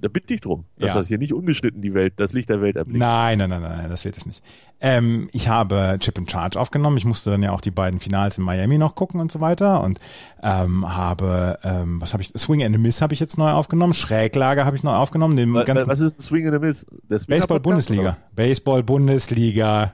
Da 0.00 0.08
bitte 0.08 0.32
ich 0.32 0.40
drum, 0.40 0.64
dass 0.78 0.88
Ja. 0.88 0.94
das 0.94 1.08
hier 1.08 1.18
nicht 1.18 1.34
ungeschnitten 1.34 1.82
die 1.82 1.92
Welt, 1.92 2.14
das 2.16 2.32
Licht 2.32 2.48
der 2.48 2.62
Welt 2.62 2.76
erblickt. 2.76 2.98
Nein, 2.98 3.36
nein, 3.36 3.50
nein, 3.50 3.60
nein, 3.60 3.76
nein, 3.76 3.90
das 3.90 4.06
wird 4.06 4.16
es 4.16 4.24
nicht. 4.24 4.42
Ähm, 4.80 5.28
ich 5.34 5.48
habe 5.48 5.98
Chip 6.00 6.16
and 6.16 6.30
Charge 6.30 6.58
aufgenommen. 6.58 6.96
Ich 6.96 7.04
musste 7.04 7.30
dann 7.30 7.42
ja 7.42 7.52
auch 7.52 7.60
die 7.60 7.70
beiden 7.70 8.00
Finals 8.00 8.38
in 8.38 8.44
Miami 8.44 8.78
noch 8.78 8.94
gucken 8.94 9.20
und 9.20 9.30
so 9.30 9.40
weiter. 9.42 9.82
Und 9.82 10.00
ähm, 10.42 10.96
habe, 10.96 11.58
ähm, 11.62 12.00
was 12.00 12.14
habe 12.14 12.22
ich, 12.22 12.32
Swing 12.38 12.62
and 12.64 12.74
a 12.74 12.78
Miss 12.78 13.02
habe 13.02 13.12
ich 13.12 13.20
jetzt 13.20 13.36
neu 13.36 13.50
aufgenommen. 13.50 13.92
Schräglage 13.92 14.64
habe 14.64 14.76
ich 14.76 14.82
neu 14.82 14.94
aufgenommen. 14.94 15.36
Den 15.36 15.52
Wa- 15.52 15.64
ganzen 15.64 15.88
Was 15.88 16.00
ist 16.00 16.18
ein 16.18 16.22
Swing 16.22 16.46
in 16.46 16.52
the 16.54 16.58
Miss? 16.58 16.86
Baseball-Bundesliga. 17.26 18.16
Baseball-Bundesliga. 18.34 19.92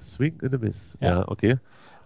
Swing 0.00 0.38
in 0.42 0.50
the 0.50 0.58
Miss. 0.58 0.96
Ja. 1.00 1.08
Ja, 1.20 1.28
okay. 1.28 1.56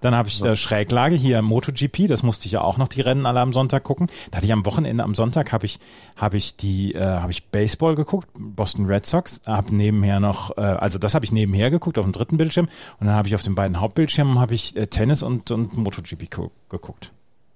Dann 0.01 0.17
habe 0.17 0.27
ich 0.27 0.43
äh, 0.45 0.57
Schräglage 0.57 1.15
hier 1.15 1.41
MotoGP, 1.43 2.09
das 2.09 2.25
musste 2.25 2.47
ich 2.47 2.53
ja 2.53 2.61
auch 2.63 2.77
noch 2.77 2.89
die 2.89 3.03
Rennen 3.03 3.25
alle 3.25 3.39
am 3.39 3.53
Sonntag 3.53 3.85
gucken. 3.85 4.09
Da 4.33 4.39
hatte 4.39 4.47
ich 4.47 4.53
am 4.53 4.67
Wochenende 4.67 5.05
am 5.05 5.15
Sonntag 5.15 5.53
habe 5.53 5.65
ich 5.65 5.79
habe 6.17 6.37
ich 6.37 6.57
die 6.57 6.93
äh, 6.95 7.01
habe 7.05 7.31
ich 7.31 7.47
Baseball 7.51 7.95
geguckt, 7.95 8.29
Boston 8.37 8.87
Red 8.87 9.07
Sox, 9.07 9.43
habe 9.47 9.73
nebenher 9.73 10.19
noch 10.19 10.57
äh, 10.57 10.61
also 10.61 10.99
das 10.99 11.15
habe 11.15 11.25
ich 11.25 11.31
nebenher 11.31 11.71
geguckt 11.71 11.99
auf 11.99 12.05
dem 12.05 12.11
dritten 12.11 12.37
Bildschirm 12.37 12.67
und 12.99 13.07
dann 13.07 13.15
habe 13.15 13.29
ich 13.29 13.37
auf 13.37 13.45
den 13.45 13.55
beiden 13.55 13.81
Hauptbildschirmen 13.81 14.41
habe 14.41 14.55
ich 14.55 14.77
äh, 14.77 14.89
Tennis 14.89 15.23
und 15.23 15.53
und 15.53 15.77
MotoGP 15.77 16.29
gu- 16.35 16.51
geguckt. 16.69 17.13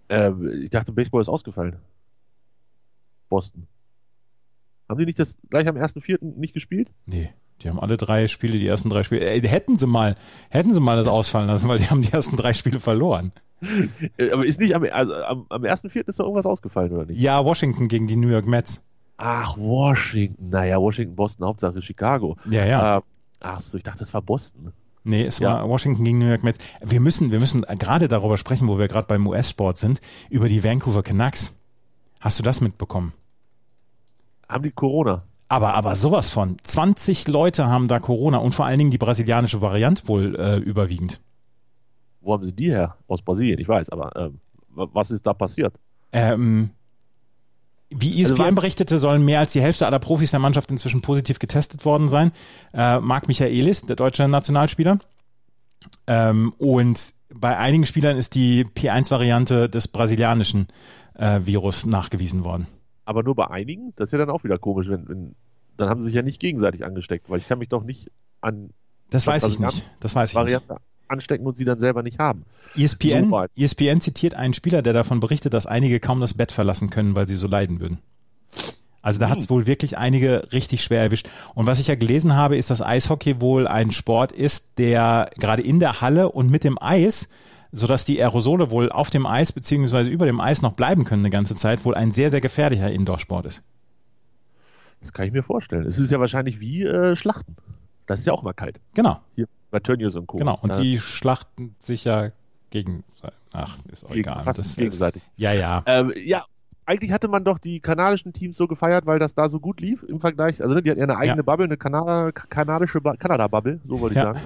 Ähm, 0.09 0.49
ich 0.63 0.71
dachte, 0.71 0.93
Baseball 0.93 1.21
ist 1.23 1.29
ausgefallen. 1.29 1.75
Boston. 3.29 3.67
Haben 4.89 4.99
die 5.01 5.07
nicht 5.07 5.19
das 5.19 5.37
gleich 5.51 5.67
am 5.67 5.77
1.4. 5.77 6.19
nicht 6.39 6.55
gespielt? 6.55 6.93
Nee, 7.07 7.31
die 7.63 7.69
haben 7.69 7.81
alle 7.81 7.97
drei 7.97 8.29
Spiele, 8.29 8.59
die 8.59 8.67
ersten 8.67 8.91
drei 8.91 9.03
Spiele, 9.03 9.23
äh, 9.25 9.41
hätten 9.47 9.77
sie 9.77 9.87
mal, 9.87 10.17
hätten 10.51 10.73
sie 10.73 10.81
mal 10.81 10.97
das 10.97 11.07
ausfallen 11.07 11.49
lassen, 11.49 11.69
weil 11.69 11.79
die 11.79 11.89
haben 11.89 12.03
die 12.03 12.13
ersten 12.13 12.37
drei 12.37 12.53
Spiele 12.53 12.81
verloren. 12.81 13.33
Äh, 14.19 14.31
Aber 14.31 14.45
ist 14.45 14.61
nicht 14.61 14.75
am, 14.75 14.85
also 14.85 15.15
am, 15.15 15.47
am 15.49 15.63
1.4. 15.63 16.07
ist 16.07 16.19
da 16.19 16.25
irgendwas 16.25 16.47
ausgefallen, 16.47 16.93
oder 16.93 17.07
nicht? 17.07 17.21
Ja, 17.21 17.45
Washington 17.45 17.89
gegen 17.89 18.07
die 18.07 18.17
New 18.17 18.29
York 18.29 18.47
Mets. 18.47 18.85
Ach, 19.17 19.57
Washington. 19.57 20.51
Naja, 20.51 20.79
Washington, 20.79 21.17
Boston, 21.17 21.47
Hauptsache 21.47 21.81
Chicago. 21.81 22.37
Ja, 22.51 22.67
ja. 22.67 22.97
Ähm, 22.99 23.03
ach 23.41 23.61
so, 23.61 23.79
ich 23.79 23.83
dachte, 23.85 24.01
das 24.01 24.13
war 24.13 24.21
Boston. 24.21 24.73
Nee, 25.05 25.23
es 25.25 25.39
Ja. 25.39 25.55
war 25.61 25.69
Washington 25.71 26.05
gegen 26.05 26.19
New 26.19 26.29
York 26.29 26.43
Mets. 26.43 26.59
Wir 26.85 27.01
müssen, 27.01 27.31
wir 27.31 27.41
müssen 27.41 27.63
gerade 27.63 28.09
darüber 28.09 28.37
sprechen, 28.37 28.69
wo 28.69 28.77
wir 28.79 28.89
gerade 28.89 29.07
beim 29.07 29.27
US-Sport 29.27 29.79
sind, 29.79 30.01
über 30.29 30.49
die 30.51 30.63
Vancouver 30.63 31.03
Canucks. 31.03 31.55
Hast 32.21 32.39
du 32.39 32.43
das 32.43 32.61
mitbekommen? 32.61 33.15
Haben 34.49 34.65
die 34.65 34.71
Corona? 34.73 35.23
Aber, 35.49 35.75
aber 35.75 35.95
sowas 35.95 36.31
von. 36.31 36.57
20 36.63 37.29
Leute 37.29 37.67
haben 37.69 37.87
da 37.89 38.01
Corona 38.01 38.39
und 38.39 38.53
vor 38.53 38.67
allen 38.67 38.79
Dingen 38.79 38.91
die 38.91 38.99
brasilianische 38.99 39.61
Variante 39.61 40.09
wohl 40.09 40.35
äh, 40.37 40.57
überwiegend. 40.57 41.21
Wo 42.21 42.33
haben 42.33 42.45
sie 42.45 42.53
die 42.53 42.71
her? 42.71 42.97
Aus 43.07 43.23
Brasilien, 43.23 43.61
ich 43.61 43.69
weiß, 43.69 43.91
aber 43.91 44.11
ähm, 44.17 44.41
wa- 44.71 44.89
was 44.93 45.13
ist 45.13 45.25
da 45.27 45.33
passiert? 45.35 45.75
Ähm, 46.13 46.71
wie 47.91 48.25
Also 48.25 48.35
ESPN 48.35 48.57
berichtete, 48.57 48.99
sollen 48.99 49.25
mehr 49.25 49.39
als 49.39 49.53
die 49.53 49.61
Hälfte 49.61 49.87
aller 49.87 50.01
Profis 50.01 50.33
der 50.33 50.41
Mannschaft 50.41 50.73
inzwischen 50.73 51.03
positiv 51.03 51.39
getestet 51.39 51.85
worden 51.85 52.09
sein. 52.09 52.33
Äh, 52.75 52.99
Marc 52.99 53.29
Michaelis, 53.29 53.83
der 53.83 53.95
deutsche 53.95 54.27
Nationalspieler. 54.27 54.99
Ähm, 56.09 56.53
und 56.59 57.15
bei 57.33 57.57
einigen 57.57 57.87
Spielern 57.87 58.17
ist 58.17 58.35
die 58.35 58.65
P1-Variante 58.65 59.69
des 59.69 59.87
brasilianischen 59.87 60.67
äh, 61.15 61.41
Virus 61.45 61.87
nachgewiesen 61.87 62.43
worden. 62.43 62.67
Aber 63.07 63.23
nur 63.23 63.35
bei 63.35 63.49
einigen? 63.49 63.95
Das 63.97 64.09
ist 64.09 64.13
ja 64.13 64.19
dann 64.19 64.31
auch 64.31 64.45
wieder 64.45 64.59
komisch, 64.59 64.89
wenn, 64.89 65.09
wenn 65.09 65.35
dann 65.79 65.89
haben 65.89 66.01
sie 66.01 66.07
sich 66.07 66.15
ja 66.15 66.23
nicht 66.23 66.41
gegenseitig 66.41 66.85
angesteckt, 66.85 67.31
weil 67.31 67.39
ich 67.39 67.49
kann 67.49 67.59
mich 67.59 67.69
doch 67.69 67.85
nicht 67.85 68.11
an 68.41 68.71
Das 69.11 69.27
weiß 69.27 69.45
ich 69.45 69.59
nicht. 69.59 69.85
Das 70.01 70.15
weiß 70.15 70.31
ich 70.31 70.35
nicht. 70.35 70.43
Variante 70.43 70.77
anstecken 71.09 71.47
und 71.47 71.57
sie 71.57 71.65
dann 71.65 71.79
selber 71.79 72.03
nicht 72.03 72.19
haben. 72.19 72.45
ESPN, 72.77 73.31
So. 73.31 73.47
ESPN 73.57 74.01
zitiert 74.01 74.35
einen 74.35 74.55
Spieler, 74.55 74.83
der 74.83 74.93
davon 74.93 75.21
berichtet, 75.21 75.55
dass 75.55 75.67
einige 75.67 76.01
kaum 76.01 76.21
das 76.21 76.35
Bett 76.35 76.51
verlassen 76.51 76.91
können, 76.91 77.15
weil 77.15 77.29
sie 77.29 77.37
so 77.37 77.47
leiden 77.47 77.81
würden. 77.81 77.99
Also 79.03 79.21
da 79.21 79.29
hat 79.29 79.39
es 79.39 79.49
wohl 79.49 79.67
wirklich 79.67 79.99
einige 79.99 80.51
richtig 80.53 80.83
schwer 80.83 81.01
erwischt. 81.01 81.29
Und 81.55 81.67
was 81.67 81.79
ich 81.79 81.87
ja 81.87 81.95
gelesen 81.95 82.35
habe, 82.35 82.57
ist, 82.57 82.71
dass 82.71 82.83
Eishockey 82.83 83.41
wohl 83.41 83.69
ein 83.69 83.93
Sport 83.93 84.33
ist, 84.33 84.79
der 84.79 85.31
gerade 85.39 85.63
in 85.63 85.79
der 85.79 86.01
Halle 86.01 86.33
und 86.33 86.51
mit 86.51 86.65
dem 86.65 86.77
Eis, 86.83 87.29
sodass 87.77 88.05
die 88.05 88.21
Aerosole 88.21 88.71
wohl 88.71 88.91
auf 88.91 89.11
dem 89.11 89.27
Eis 89.27 89.53
beziehungsweise 89.53 90.11
über 90.11 90.27
dem 90.27 90.41
Eis 90.41 90.63
noch 90.63 90.73
bleiben 90.73 91.05
können 91.05 91.23
eine 91.23 91.31
ganze 91.31 91.55
Zeit, 91.55 91.85
wohl 91.85 91.95
ein 91.95 92.11
sehr, 92.11 92.31
sehr 92.31 92.41
gefährlicher 92.41 92.91
Indoor-Sport 92.91 93.47
ist. 93.47 93.63
Das 95.01 95.13
kann 95.13 95.27
ich 95.27 95.33
mir 95.33 95.43
vorstellen. 95.43 95.87
Es 95.87 95.99
ist 95.99 96.11
ja 96.11 96.19
wahrscheinlich 96.21 96.59
wie 96.61 96.83
äh, 96.83 97.15
Schlachten. 97.17 97.57
Das 98.07 98.21
ist 98.21 98.27
ja 98.27 98.33
auch 98.33 98.43
mal 98.43 98.55
kalt. 98.55 98.81
Genau, 98.95 99.21
Hier 99.35 99.47
bei 99.71 99.81
Tönnies 99.81 100.15
und 100.17 100.27
Co. 100.27 100.39
genau. 100.39 100.59
Und 100.63 100.71
Da- 100.77 100.81
die 100.81 100.99
schlachten 100.99 101.75
sich 101.79 102.05
ja 102.05 102.31
gegen, 102.71 103.05
ach, 103.53 103.77
ist 103.91 104.05
auch 104.05 104.09
Gegen- 104.11 104.21
egal. 104.21 104.43
Das 104.45 104.59
ist, 104.59 104.79
gegenseitig. 104.79 105.23
ja, 105.37 105.53
ja. 105.53 105.83
Ähm, 105.87 106.13
ja, 106.25 106.45
eigentlich 106.87 107.13
hatte 107.13 107.29
man 107.29 107.45
doch 107.45 107.59
die 107.59 107.81
kanadischen 107.81 108.33
Teams 108.33 108.57
so 108.57 108.67
gefeiert, 108.69 109.07
weil 109.07 109.19
das 109.19 109.35
da 109.35 109.49
so 109.49 109.61
gut 109.61 109.81
lief 109.81 110.03
im 110.05 110.21
Vergleich. 110.21 110.63
Also 110.63 110.75
ne, 110.75 110.83
die 110.83 110.91
hatten 110.91 111.01
ja 111.01 111.05
eine 111.07 111.17
eigene 111.19 111.39
Ja. 111.39 111.43
Bubble, 111.43 111.65
eine 111.67 111.77
Kanada, 111.77 112.31
kanadische 112.33 113.01
ba 113.01 113.17
Kanada-Bubble, 113.17 113.81
so 113.85 114.01
wollte 114.01 114.15
ich 114.15 114.23
Ja. 114.23 114.35
sagen, 114.35 114.41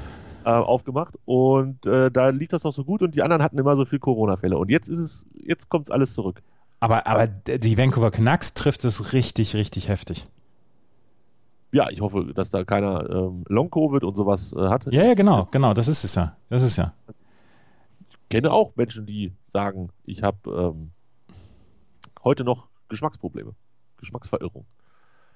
äh, 0.45 0.49
aufgemacht. 0.49 1.15
Und 1.25 1.87
äh, 1.87 2.11
da 2.11 2.31
lief 2.31 2.49
das 2.49 2.63
doch 2.63 2.73
so 2.73 2.85
gut 2.85 3.03
und 3.03 3.15
die 3.15 3.23
anderen 3.23 3.43
hatten 3.43 3.59
immer 3.59 3.77
so 3.77 3.85
viel 3.85 3.99
Corona-Fälle. 3.99 4.59
Und 4.59 4.71
jetzt 4.71 4.89
ist 4.89 4.99
es, 4.99 5.27
jetzt 5.45 5.69
kommt 5.69 5.91
alles 5.91 6.15
zurück. 6.15 6.43
Aber, 6.81 7.07
aber 7.07 7.27
die 7.27 7.77
Vancouver 7.77 8.11
Canucks 8.11 8.55
trifft 8.55 8.85
es 8.85 9.13
richtig, 9.13 9.55
richtig 9.55 9.89
heftig. 9.89 10.27
Ja, 11.73 11.89
ich 11.91 12.01
hoffe, 12.01 12.33
dass 12.35 12.51
da 12.51 12.65
keiner 12.65 13.09
ähm, 13.09 13.45
Long-Covid 13.49 14.03
und 14.03 14.17
sowas 14.17 14.53
äh, 14.53 14.69
hat. 14.69 14.87
Ja, 14.93 15.05
ja, 15.05 15.15
genau, 15.15 15.47
genau, 15.51 15.75
das 15.75 15.89
ist 15.89 16.05
es 16.05 16.15
ja. 16.15 16.37
Das 16.49 16.63
ist 16.63 16.77
ja. 16.77 16.95
Ich 18.09 18.19
kenne 18.29 18.51
auch 18.51 18.75
Menschen, 18.77 19.07
die 19.07 19.33
sagen, 19.53 19.91
ich 20.05 20.23
habe 20.23 20.73
ähm, 20.75 20.91
heute 22.25 22.45
noch 22.45 22.69
Geschmacksprobleme, 22.89 23.55
Geschmacksverirrung. 23.99 24.65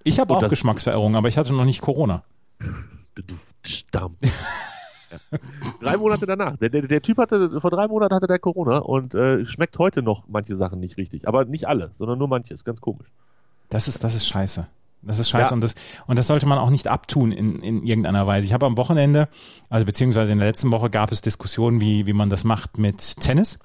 Ich 0.02 0.18
habe 0.18 0.34
auch 0.34 0.48
Geschmacksverirrung, 0.48 1.14
aber 1.14 1.28
ich 1.28 1.38
hatte 1.38 1.52
noch 1.52 1.64
nicht 1.64 1.80
Corona. 1.80 2.24
Stamm. 3.64 4.16
Drei 5.80 5.96
Monate 5.96 6.26
danach. 6.26 6.56
Der, 6.56 6.68
der, 6.68 6.82
der 6.82 7.02
Typ 7.02 7.18
hatte, 7.18 7.60
vor 7.60 7.70
drei 7.70 7.88
Monaten 7.88 8.14
hatte 8.14 8.26
der 8.26 8.38
Corona 8.38 8.78
und 8.78 9.14
äh, 9.14 9.44
schmeckt 9.46 9.78
heute 9.78 10.02
noch 10.02 10.24
manche 10.28 10.56
Sachen 10.56 10.80
nicht 10.80 10.96
richtig. 10.96 11.26
Aber 11.28 11.44
nicht 11.44 11.66
alle, 11.66 11.90
sondern 11.96 12.18
nur 12.18 12.28
manches. 12.28 12.64
Ganz 12.64 12.80
komisch. 12.80 13.08
Das 13.70 13.88
ist, 13.88 14.04
das 14.04 14.14
ist 14.14 14.26
scheiße. 14.26 14.66
Das 15.02 15.18
ist 15.18 15.28
scheiße 15.28 15.50
Ja. 15.50 15.54
und, 15.54 15.60
das, 15.60 15.74
und 16.06 16.18
das 16.18 16.26
sollte 16.26 16.46
man 16.46 16.58
auch 16.58 16.70
nicht 16.70 16.88
abtun 16.88 17.30
in, 17.32 17.60
in 17.60 17.82
irgendeiner 17.82 18.26
Weise. 18.26 18.46
Ich 18.46 18.52
habe 18.52 18.64
am 18.66 18.76
Wochenende, 18.76 19.28
also 19.68 19.84
beziehungsweise 19.84 20.32
in 20.32 20.38
der 20.38 20.48
letzten 20.48 20.70
Woche 20.70 20.88
gab 20.90 21.12
es 21.12 21.20
Diskussionen, 21.20 21.80
wie, 21.80 22.06
wie 22.06 22.12
man 22.14 22.30
das 22.30 22.44
macht 22.44 22.78
mit 22.78 23.20
Tennis. 23.20 23.58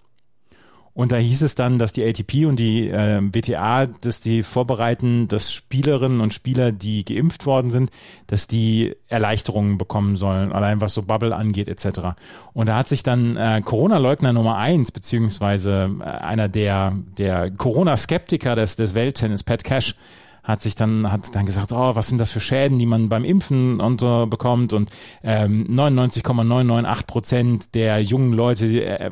Und 0.94 1.12
da 1.12 1.18
hieß 1.18 1.44
es 1.44 1.56
dann, 1.56 1.80
dass 1.80 1.94
die 1.94 2.04
ATP 2.04 2.46
und 2.46 2.58
die 2.58 2.90
äh, 2.90 3.22
BTA, 3.22 3.86
dass 3.86 4.20
die 4.20 4.44
vorbereiten, 4.44 5.28
dass 5.28 5.54
Spielerinnen 5.54 6.20
und 6.20 6.34
Spieler, 6.34 6.72
die 6.72 7.06
geimpft 7.06 7.46
worden 7.46 7.72
sind, 7.72 7.92
dass 8.28 8.48
die 8.48 8.96
Erleichterungen 9.08 9.78
bekommen 9.78 10.18
sollen, 10.18 10.52
allein 10.52 10.82
was 10.82 10.94
so 10.94 11.04
Bubble 11.04 11.36
angeht 11.36 11.68
etc. 11.68 12.16
Und 12.54 12.68
da 12.68 12.78
hat 12.78 12.90
sich 12.90 13.04
dann 13.04 13.38
äh, 13.38 13.62
Corona-Leugner 13.64 14.34
Nummer 14.34 14.58
eins, 14.58 14.92
beziehungsweise 14.92 15.90
äh, 16.00 16.04
einer 16.04 16.50
der, 16.50 16.98
der 17.18 17.52
Corona-Skeptiker 17.52 18.56
des, 18.56 18.76
des 18.76 18.96
Welttennis, 18.96 19.44
Pat 19.44 19.64
Cash, 19.64 19.96
hat 20.44 20.62
sich 20.62 20.76
dann 20.76 21.12
hat 21.12 21.34
dann 21.36 21.46
gesagt, 21.46 21.72
oh, 21.72 21.96
was 21.96 22.08
sind 22.08 22.18
das 22.18 22.32
für 22.32 22.40
Schäden, 22.40 22.80
die 22.80 22.86
man 22.86 23.08
beim 23.08 23.24
Impfen 23.24 23.80
und 23.80 24.02
so 24.02 24.26
bekommt 24.28 24.74
und 24.74 24.90
ähm, 25.24 25.66
99,998 25.70 27.08
Prozent 27.08 27.76
der 27.76 28.02
jungen 28.02 28.34
Leute 28.34 28.66
äh, 28.66 29.12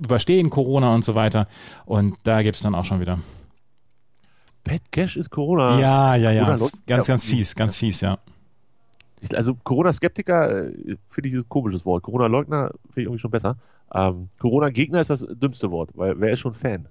überstehen 0.00 0.50
Corona 0.50 0.94
und 0.94 1.04
so 1.04 1.14
weiter. 1.14 1.48
Und 1.84 2.16
da 2.24 2.42
gibt 2.42 2.56
es 2.56 2.62
dann 2.62 2.74
auch 2.74 2.84
schon 2.84 3.00
wieder. 3.00 3.18
Pat 4.64 4.80
Cash 4.90 5.16
ist 5.16 5.30
Corona. 5.30 5.80
Ja, 5.80 6.14
ja, 6.14 6.30
ja. 6.30 6.56
Ganz, 6.86 7.06
ganz 7.06 7.24
fies, 7.24 7.54
ganz 7.54 7.76
fies, 7.76 8.00
ja. 8.00 8.18
Also 9.34 9.54
Corona-Skeptiker 9.54 10.68
äh, 10.68 10.96
finde 11.08 11.28
ich 11.28 11.34
ein 11.34 11.48
komisches 11.48 11.84
Wort. 11.84 12.02
Corona-Leugner 12.02 12.70
finde 12.86 13.00
ich 13.00 13.04
irgendwie 13.04 13.20
schon 13.20 13.30
besser. 13.30 13.56
Ähm, 13.94 14.28
Corona-Gegner 14.38 15.00
ist 15.00 15.10
das 15.10 15.26
dümmste 15.28 15.70
Wort, 15.70 15.90
weil 15.94 16.18
wer 16.18 16.32
ist 16.32 16.40
schon 16.40 16.54
Fan? 16.54 16.88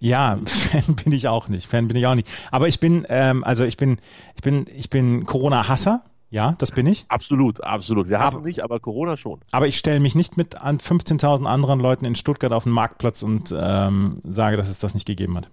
Ja, 0.00 0.38
Fan 0.44 0.94
bin 0.96 1.12
ich 1.12 1.28
auch 1.28 1.48
nicht. 1.48 1.66
Fan 1.66 1.88
bin 1.88 1.96
ich 1.96 2.06
auch 2.06 2.14
nicht. 2.14 2.28
Aber 2.50 2.68
ich 2.68 2.80
bin, 2.80 3.06
ähm, 3.08 3.44
also 3.44 3.64
ich 3.64 3.76
bin, 3.76 3.98
ich 4.36 4.42
bin, 4.42 4.66
ich 4.74 4.90
bin 4.90 5.24
Corona-Hasser. 5.26 6.02
Ja, 6.30 6.54
das 6.58 6.72
bin 6.72 6.86
ich. 6.86 7.06
Absolut, 7.08 7.64
absolut. 7.64 8.08
Wir 8.08 8.20
aber, 8.20 8.40
nicht, 8.40 8.62
aber 8.62 8.80
Corona 8.80 9.16
schon. 9.16 9.40
Aber 9.50 9.66
ich 9.66 9.78
stelle 9.78 10.00
mich 10.00 10.14
nicht 10.14 10.36
mit 10.36 10.60
an 10.60 10.78
15.000 10.78 11.46
anderen 11.46 11.80
Leuten 11.80 12.04
in 12.04 12.16
Stuttgart 12.16 12.52
auf 12.52 12.64
den 12.64 12.72
Marktplatz 12.72 13.22
und 13.22 13.54
ähm, 13.56 14.20
sage, 14.24 14.56
dass 14.56 14.68
es 14.68 14.78
das 14.78 14.94
nicht 14.94 15.06
gegeben 15.06 15.36
hat. 15.36 15.50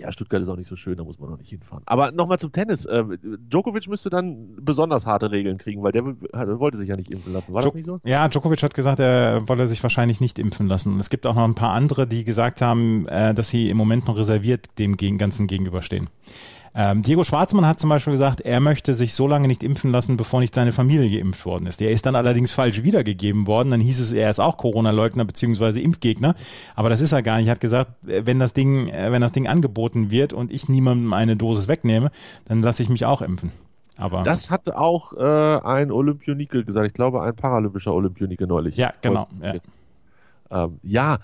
Ja, 0.00 0.10
Stuttgart 0.10 0.40
ist 0.40 0.48
auch 0.48 0.56
nicht 0.56 0.66
so 0.66 0.76
schön, 0.76 0.96
da 0.96 1.04
muss 1.04 1.18
man 1.18 1.30
noch 1.30 1.38
nicht 1.38 1.50
hinfahren. 1.50 1.82
Aber 1.84 2.10
nochmal 2.10 2.38
zum 2.38 2.52
Tennis. 2.52 2.86
Äh, 2.86 3.04
Djokovic 3.22 3.86
müsste 3.86 4.08
dann 4.08 4.56
besonders 4.56 5.04
harte 5.04 5.30
Regeln 5.30 5.58
kriegen, 5.58 5.82
weil 5.82 5.92
der 5.92 6.04
wollte 6.58 6.78
sich 6.78 6.88
ja 6.88 6.96
nicht 6.96 7.10
impfen 7.10 7.34
lassen. 7.34 7.52
War 7.52 7.62
jo 7.62 7.68
das 7.68 7.74
nicht 7.74 7.84
so? 7.84 8.00
Ja, 8.04 8.26
Djokovic 8.28 8.62
hat 8.62 8.72
gesagt, 8.72 8.98
er 8.98 9.46
wolle 9.46 9.66
sich 9.66 9.82
wahrscheinlich 9.82 10.20
nicht 10.20 10.38
impfen 10.38 10.68
lassen. 10.68 10.98
Es 10.98 11.10
gibt 11.10 11.26
auch 11.26 11.34
noch 11.34 11.44
ein 11.44 11.54
paar 11.54 11.72
andere, 11.72 12.06
die 12.06 12.24
gesagt 12.24 12.62
haben, 12.62 13.06
äh, 13.08 13.34
dass 13.34 13.50
sie 13.50 13.68
im 13.68 13.76
Moment 13.76 14.06
noch 14.06 14.16
reserviert 14.16 14.78
dem 14.78 14.96
Ganzen 14.96 15.46
gegenüberstehen. 15.46 16.08
Ähm, 16.74 17.02
Diego 17.02 17.24
Schwarzmann 17.24 17.66
hat 17.66 17.80
zum 17.80 17.90
Beispiel 17.90 18.12
gesagt, 18.12 18.40
er 18.40 18.60
möchte 18.60 18.94
sich 18.94 19.14
so 19.14 19.26
lange 19.26 19.48
nicht 19.48 19.62
impfen 19.62 19.90
lassen, 19.90 20.16
bevor 20.16 20.40
nicht 20.40 20.54
seine 20.54 20.72
Familie 20.72 21.10
geimpft 21.10 21.44
worden 21.44 21.66
ist. 21.66 21.80
Der 21.80 21.90
ist 21.90 22.06
dann 22.06 22.14
allerdings 22.14 22.52
falsch 22.52 22.82
wiedergegeben 22.82 23.46
worden. 23.46 23.70
Dann 23.70 23.80
hieß 23.80 23.98
es, 24.00 24.12
er 24.12 24.30
ist 24.30 24.40
auch 24.40 24.56
Corona-Leugner 24.56 25.24
beziehungsweise 25.24 25.80
Impfgegner. 25.80 26.34
Aber 26.76 26.88
das 26.88 27.00
ist 27.00 27.12
er 27.12 27.22
gar 27.22 27.38
nicht. 27.38 27.48
Er 27.48 27.52
hat 27.52 27.60
gesagt, 27.60 27.92
wenn 28.02 28.38
das 28.38 28.54
Ding, 28.54 28.88
äh, 28.88 29.10
wenn 29.10 29.20
das 29.20 29.32
Ding 29.32 29.48
angeboten 29.48 30.10
wird 30.10 30.32
und 30.32 30.52
ich 30.52 30.68
niemandem 30.68 31.12
eine 31.12 31.36
Dosis 31.36 31.66
wegnehme, 31.68 32.10
dann 32.44 32.62
lasse 32.62 32.82
ich 32.82 32.88
mich 32.88 33.04
auch 33.04 33.22
impfen. 33.22 33.50
Aber 33.96 34.22
das 34.22 34.50
hat 34.50 34.70
auch 34.70 35.12
äh, 35.12 35.60
ein 35.62 35.90
Olympionike 35.90 36.64
gesagt. 36.64 36.86
Ich 36.86 36.94
glaube, 36.94 37.22
ein 37.22 37.34
paralympischer 37.34 37.92
Olympionike 37.92 38.46
neulich. 38.46 38.76
Ja, 38.76 38.92
genau. 39.02 39.28
Ja. 39.42 39.54
Ähm, 40.50 40.78
ja, 40.82 41.18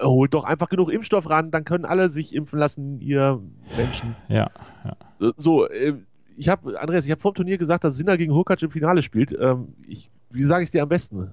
holt 0.00 0.34
doch 0.34 0.44
einfach 0.44 0.68
genug 0.68 0.90
Impfstoff 0.90 1.28
ran, 1.28 1.50
dann 1.50 1.64
können 1.64 1.84
alle 1.84 2.08
sich 2.08 2.34
impfen 2.34 2.58
lassen, 2.58 3.00
ihr 3.00 3.40
Menschen. 3.76 4.16
Ja, 4.28 4.50
ja. 4.84 5.32
So, 5.36 5.68
äh, 5.68 5.94
ich 6.36 6.48
habe, 6.48 6.80
Andreas, 6.80 7.04
ich 7.04 7.10
habe 7.10 7.20
vor 7.20 7.32
dem 7.32 7.36
Turnier 7.36 7.58
gesagt, 7.58 7.84
dass 7.84 7.96
Sinner 7.96 8.16
gegen 8.16 8.32
Hurkacz 8.32 8.62
im 8.62 8.70
Finale 8.70 9.02
spielt. 9.02 9.36
Ähm, 9.38 9.74
ich, 9.86 10.10
wie 10.30 10.44
sage 10.44 10.64
ich 10.64 10.70
dir 10.70 10.82
am 10.82 10.88
besten? 10.88 11.30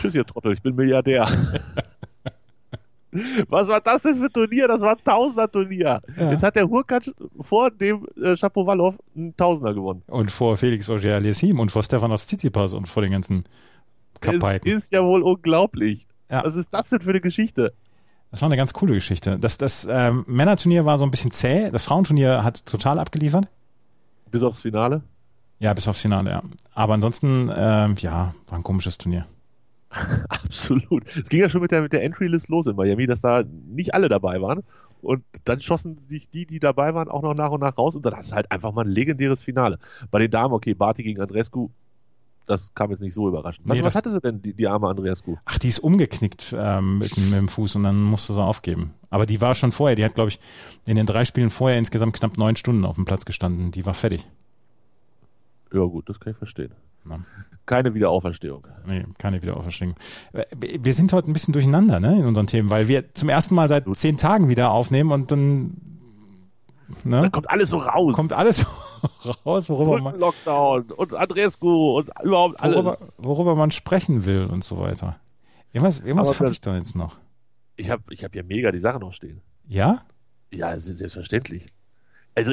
Tschüss, 0.00 0.14
ihr 0.14 0.26
Trottel, 0.26 0.52
ich 0.52 0.62
bin 0.62 0.74
Milliardär. 0.74 1.26
Was 3.48 3.68
war 3.68 3.80
das 3.80 4.02
denn 4.02 4.16
für 4.16 4.24
ein 4.24 4.32
Turnier? 4.32 4.68
Das 4.68 4.82
war 4.82 4.90
ein 4.90 5.02
Tausender-Turnier. 5.02 6.02
Ja. 6.16 6.32
Jetzt 6.32 6.42
hat 6.42 6.56
der 6.56 6.68
Hurkacz 6.68 7.10
vor 7.40 7.70
dem 7.70 8.06
äh, 8.20 8.36
Shapovalov 8.36 8.96
einen 9.14 9.34
Tausender 9.36 9.72
gewonnen. 9.72 10.02
Und 10.06 10.30
vor 10.30 10.56
Felix 10.56 10.90
Auger-Aliassime 10.90 11.60
und 11.60 11.70
vor 11.70 11.82
Stefanos 11.82 12.26
Tsitsipas 12.26 12.74
und 12.74 12.88
vor 12.88 13.02
den 13.02 13.12
ganzen 13.12 13.44
Kapaiken. 14.20 14.70
Es 14.70 14.84
ist 14.84 14.92
ja 14.92 15.02
wohl 15.02 15.22
unglaublich. 15.22 16.05
Ja. 16.30 16.44
Was 16.44 16.56
ist 16.56 16.72
das 16.72 16.90
denn 16.90 17.00
für 17.00 17.10
eine 17.10 17.20
Geschichte? 17.20 17.72
Das 18.30 18.42
war 18.42 18.48
eine 18.48 18.56
ganz 18.56 18.72
coole 18.72 18.94
Geschichte. 18.94 19.38
Das, 19.38 19.58
das 19.58 19.86
ähm, 19.88 20.24
Männerturnier 20.26 20.84
war 20.84 20.98
so 20.98 21.04
ein 21.04 21.10
bisschen 21.10 21.30
zäh. 21.30 21.70
Das 21.70 21.84
Frauenturnier 21.84 22.42
hat 22.42 22.66
total 22.66 22.98
abgeliefert. 22.98 23.48
Bis 24.30 24.42
aufs 24.42 24.62
Finale? 24.62 25.02
Ja, 25.58 25.72
bis 25.72 25.88
aufs 25.88 26.00
Finale, 26.00 26.30
ja. 26.30 26.42
Aber 26.74 26.94
ansonsten, 26.94 27.50
ähm, 27.56 27.94
ja, 27.98 28.34
war 28.48 28.58
ein 28.58 28.62
komisches 28.62 28.98
Turnier. 28.98 29.26
Absolut. 30.28 31.04
Es 31.16 31.28
ging 31.28 31.40
ja 31.40 31.48
schon 31.48 31.62
mit 31.62 31.70
der, 31.70 31.82
mit 31.82 31.92
der 31.92 32.02
Entry-List 32.02 32.48
los 32.48 32.66
in 32.66 32.76
Miami, 32.76 33.06
dass 33.06 33.20
da 33.20 33.42
nicht 33.42 33.94
alle 33.94 34.08
dabei 34.08 34.42
waren. 34.42 34.62
Und 35.02 35.22
dann 35.44 35.60
schossen 35.60 35.98
sich 36.08 36.28
die, 36.28 36.46
die 36.46 36.58
dabei 36.58 36.94
waren, 36.94 37.08
auch 37.08 37.22
noch 37.22 37.34
nach 37.34 37.50
und 37.50 37.60
nach 37.60 37.78
raus. 37.78 37.94
Und 37.94 38.04
dann 38.04 38.16
hast 38.16 38.32
du 38.32 38.36
halt 38.36 38.50
einfach 38.50 38.72
mal 38.72 38.84
ein 38.84 38.90
legendäres 38.90 39.40
Finale. 39.40 39.78
Bei 40.10 40.18
den 40.18 40.30
Damen, 40.30 40.52
okay, 40.52 40.74
Barty 40.74 41.04
gegen 41.04 41.20
Andrescu, 41.20 41.70
das 42.46 42.72
kam 42.74 42.90
jetzt 42.90 43.00
nicht 43.00 43.14
so 43.14 43.28
überraschend. 43.28 43.68
Was, 43.68 43.76
nee, 43.76 43.84
was 43.84 43.94
hatte 43.94 44.12
sie 44.12 44.20
denn, 44.20 44.40
die, 44.40 44.54
die 44.54 44.66
arme 44.66 44.88
Andreascu? 44.88 45.36
Ach, 45.44 45.58
die 45.58 45.68
ist 45.68 45.80
umgeknickt 45.80 46.54
ähm, 46.56 46.98
mit, 46.98 47.16
mit, 47.16 47.34
dem 47.34 47.48
Fuß 47.48 47.76
und 47.76 47.82
dann 47.82 48.02
musste 48.02 48.34
sie 48.34 48.42
aufgeben. 48.42 48.94
Aber 49.10 49.26
die 49.26 49.40
war 49.40 49.54
schon 49.54 49.72
vorher, 49.72 49.96
die 49.96 50.04
hat, 50.04 50.14
glaube 50.14 50.30
ich, 50.30 50.40
in 50.86 50.96
den 50.96 51.06
drei 51.06 51.24
Spielen 51.24 51.50
vorher 51.50 51.78
insgesamt 51.78 52.14
knapp 52.14 52.38
neun 52.38 52.56
Stunden 52.56 52.84
auf 52.84 52.94
dem 52.94 53.04
Platz 53.04 53.24
gestanden. 53.24 53.72
Die 53.72 53.84
war 53.84 53.94
fertig. 53.94 54.26
Ja, 55.72 55.80
gut, 55.80 56.08
das 56.08 56.20
kann 56.20 56.32
ich 56.32 56.38
verstehen. 56.38 56.72
Ja. 57.08 57.20
Keine 57.66 57.94
Wiederauferstehung. 57.94 58.66
Nee, 58.86 59.04
keine 59.18 59.42
Wiederauferstehung. 59.42 59.96
Wir 60.56 60.94
sind 60.94 61.12
heute 61.12 61.28
ein 61.28 61.32
bisschen 61.32 61.52
durcheinander 61.52 61.98
ne, 61.98 62.20
in 62.20 62.26
unseren 62.26 62.46
Themen, 62.46 62.70
weil 62.70 62.86
wir 62.86 63.12
zum 63.14 63.28
ersten 63.28 63.56
Mal 63.56 63.68
seit 63.68 63.84
zehn 63.96 64.16
Tagen 64.16 64.48
wieder 64.48 64.70
aufnehmen 64.70 65.10
und 65.10 65.32
dann 65.32 65.76
Ne? 67.04 67.22
Dann 67.22 67.32
kommt 67.32 67.50
alles 67.50 67.70
so 67.70 67.78
raus. 67.78 68.14
Kommt 68.14 68.32
alles 68.32 68.64
raus, 69.46 69.68
worüber 69.68 70.00
man. 70.00 70.18
Lockdown 70.18 70.90
und 70.92 71.14
Andrescu 71.14 71.98
und 71.98 72.10
überhaupt 72.22 72.60
alles. 72.60 73.18
Worüber, 73.22 73.54
man 73.56 73.70
sprechen 73.70 74.24
will 74.24 74.46
und 74.46 74.64
so 74.64 74.78
weiter. 74.78 75.16
Irgendwas, 75.72 76.00
irgendwas 76.00 76.38
habe 76.40 76.50
ich 76.50 76.60
da 76.60 76.76
jetzt 76.76 76.94
noch. 76.94 77.16
Ich 77.76 77.90
habe 77.90 78.02
ich 78.10 78.24
hab 78.24 78.34
ja 78.34 78.42
mega 78.42 78.72
die 78.72 78.78
Sache 78.78 78.98
noch 78.98 79.12
stehen. 79.12 79.42
Ja? 79.66 80.02
Ja, 80.50 80.72
es 80.72 80.88
ist 80.88 80.98
selbstverständlich. 80.98 81.66
Also, 82.34 82.52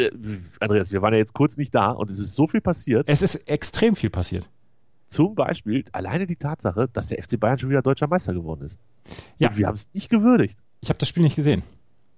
Andreas, 0.60 0.92
wir 0.92 1.02
waren 1.02 1.14
ja 1.14 1.20
jetzt 1.20 1.34
kurz 1.34 1.58
nicht 1.58 1.76
da 1.76 1.92
und 1.92 2.10
es 2.10 2.20
ist 2.20 2.36
so 2.36 2.48
viel 2.48 2.62
passiert. 2.62 3.08
Es 3.10 3.22
ist 3.22 3.36
extrem 3.50 3.96
viel 3.96 4.10
passiert. 4.10 4.50
Zum 5.10 5.36
Beispiel 5.36 5.86
alleine 5.92 6.26
die 6.26 6.38
Tatsache, 6.38 6.90
dass 6.92 7.08
der 7.08 7.22
FC 7.22 7.40
Bayern 7.40 7.60
schon 7.60 7.70
wieder 7.70 7.82
deutscher 7.82 8.08
Meister 8.08 8.34
geworden 8.34 8.66
ist. 8.66 8.80
Ja. 9.38 9.50
Und 9.50 9.58
wir 9.58 9.68
haben 9.68 9.76
es 9.76 9.90
nicht 9.94 10.10
gewürdigt. 10.10 10.58
Ich 10.82 10.90
habe 10.90 11.00
das 11.00 11.08
Spiel 11.08 11.24
nicht 11.24 11.36
gesehen. 11.36 11.64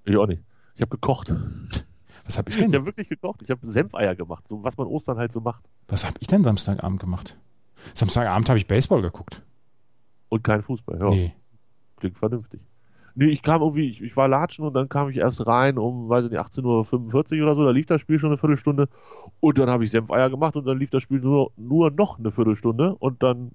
Ich 0.06 0.16
auch 0.16 0.28
nicht. 0.28 0.44
Ich 0.76 0.82
habe 0.82 0.92
gekocht. 0.92 1.34
Was 2.26 2.38
habe 2.38 2.50
ich 2.50 2.58
denn? 2.58 2.72
Ich 2.72 2.76
habe 2.76 2.86
wirklich 2.86 3.08
gekocht. 3.08 3.42
Ich 3.44 3.52
habe 3.52 3.66
Senfeier 3.68 4.16
gemacht, 4.16 4.46
so 4.50 4.64
was 4.64 4.78
man 4.78 4.88
Ostern 4.88 5.18
halt 5.18 5.32
so 5.32 5.42
macht. 5.42 5.64
Was 5.88 6.06
habe 6.06 6.18
ich 6.20 6.28
denn 6.28 6.44
Samstagabend 6.44 7.00
gemacht? 7.00 7.38
Samstagabend 7.94 8.50
habe 8.50 8.58
ich 8.58 8.68
Baseball 8.68 9.02
geguckt. 9.02 9.44
Und 10.30 10.44
kein 10.44 10.64
Fußball, 10.64 11.00
ja. 11.00 11.10
Nee. 11.10 11.34
Klingt 11.98 12.18
vernünftig. 12.18 12.62
Nee, 13.18 13.28
ich 13.28 13.42
kam 13.42 13.62
irgendwie, 13.62 13.90
ich, 13.90 14.02
ich 14.02 14.18
war 14.18 14.28
latschen 14.28 14.66
und 14.66 14.74
dann 14.74 14.90
kam 14.90 15.10
ich 15.10 15.18
erst 15.18 15.48
rein 15.48 15.78
um, 15.78 16.10
weiß 16.10 16.26
ich 16.26 16.32
nicht, 16.32 16.40
18.45 16.40 17.38
Uhr 17.38 17.44
oder 17.44 17.56
so, 17.56 17.64
da 17.64 17.72
lief 17.72 17.86
das 17.86 18.02
Spiel 18.02 18.20
schon 18.20 18.32
eine 18.32 18.38
Viertelstunde 18.38 18.90
und 19.40 19.58
dann 19.58 19.70
habe 19.70 19.86
ich 19.86 19.92
Senfeier 19.92 20.30
gemacht 20.30 20.58
und 20.58 20.66
dann 20.66 20.78
lief 20.78 20.90
das 20.90 21.04
Spiel 21.04 21.22
nur, 21.22 21.52
nur 21.56 21.92
noch 21.92 22.20
eine 22.20 22.32
Viertelstunde 22.32 22.94
und 22.96 23.24
dann 23.24 23.52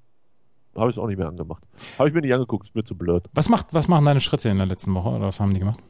habe 0.75 0.89
ich 0.89 0.97
es 0.97 1.03
auch 1.03 1.09
nicht 1.09 1.19
mehr 1.19 1.29
angemacht. 1.29 1.63
Habe 1.99 2.09
ich 2.09 2.15
mir 2.15 2.23
nicht 2.23 2.33
angeguckt, 2.33 2.69
ist 2.69 2.75
mir 2.75 2.85
zu 2.85 2.97
blöd. 2.97 3.29
Was, 3.35 3.51
macht, 3.51 3.75
was 3.75 3.87
machen 3.87 4.07
deine 4.07 4.21
Schritte 4.21 4.49
in 4.49 4.57
der 4.57 4.67
letzten 4.67 4.95
Woche 4.95 5.11
oder 5.11 5.27
was 5.27 5.41
haben 5.41 5.53
die 5.53 5.61
gemacht? 5.61 5.81